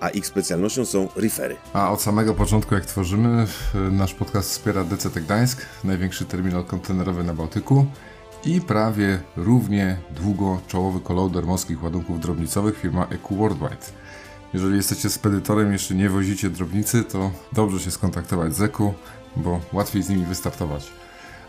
[0.00, 1.56] a ich specjalnością są refery.
[1.72, 3.46] A od samego początku, jak tworzymy,
[3.90, 7.86] nasz podcast wspiera DCT Gdańsk, największy terminal kontenerowy na Bałtyku
[8.44, 13.86] i prawie równie długo czołowy kolauder morskich ładunków drobnicowych firma EQ Worldwide.
[14.54, 18.94] Jeżeli jesteście spedytorem jeszcze nie wozicie drobnicy, to dobrze się skontaktować z EQ,
[19.36, 20.90] bo łatwiej z nimi wystartować.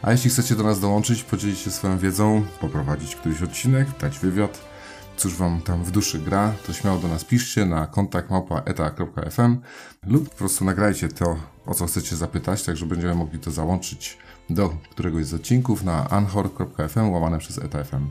[0.01, 4.59] A jeśli chcecie do nas dołączyć, podzielić się swoją wiedzą, poprowadzić któryś odcinek, dać wywiad,
[5.17, 8.29] cóż wam tam w duszy gra, to śmiało do nas piszcie na kontakt
[10.07, 11.35] lub po prostu nagrajcie to,
[11.65, 14.17] o co chcecie zapytać, tak że będziemy mogli to załączyć
[14.49, 18.09] do któregoś z odcinków na anchor.fm łamane przez etafm.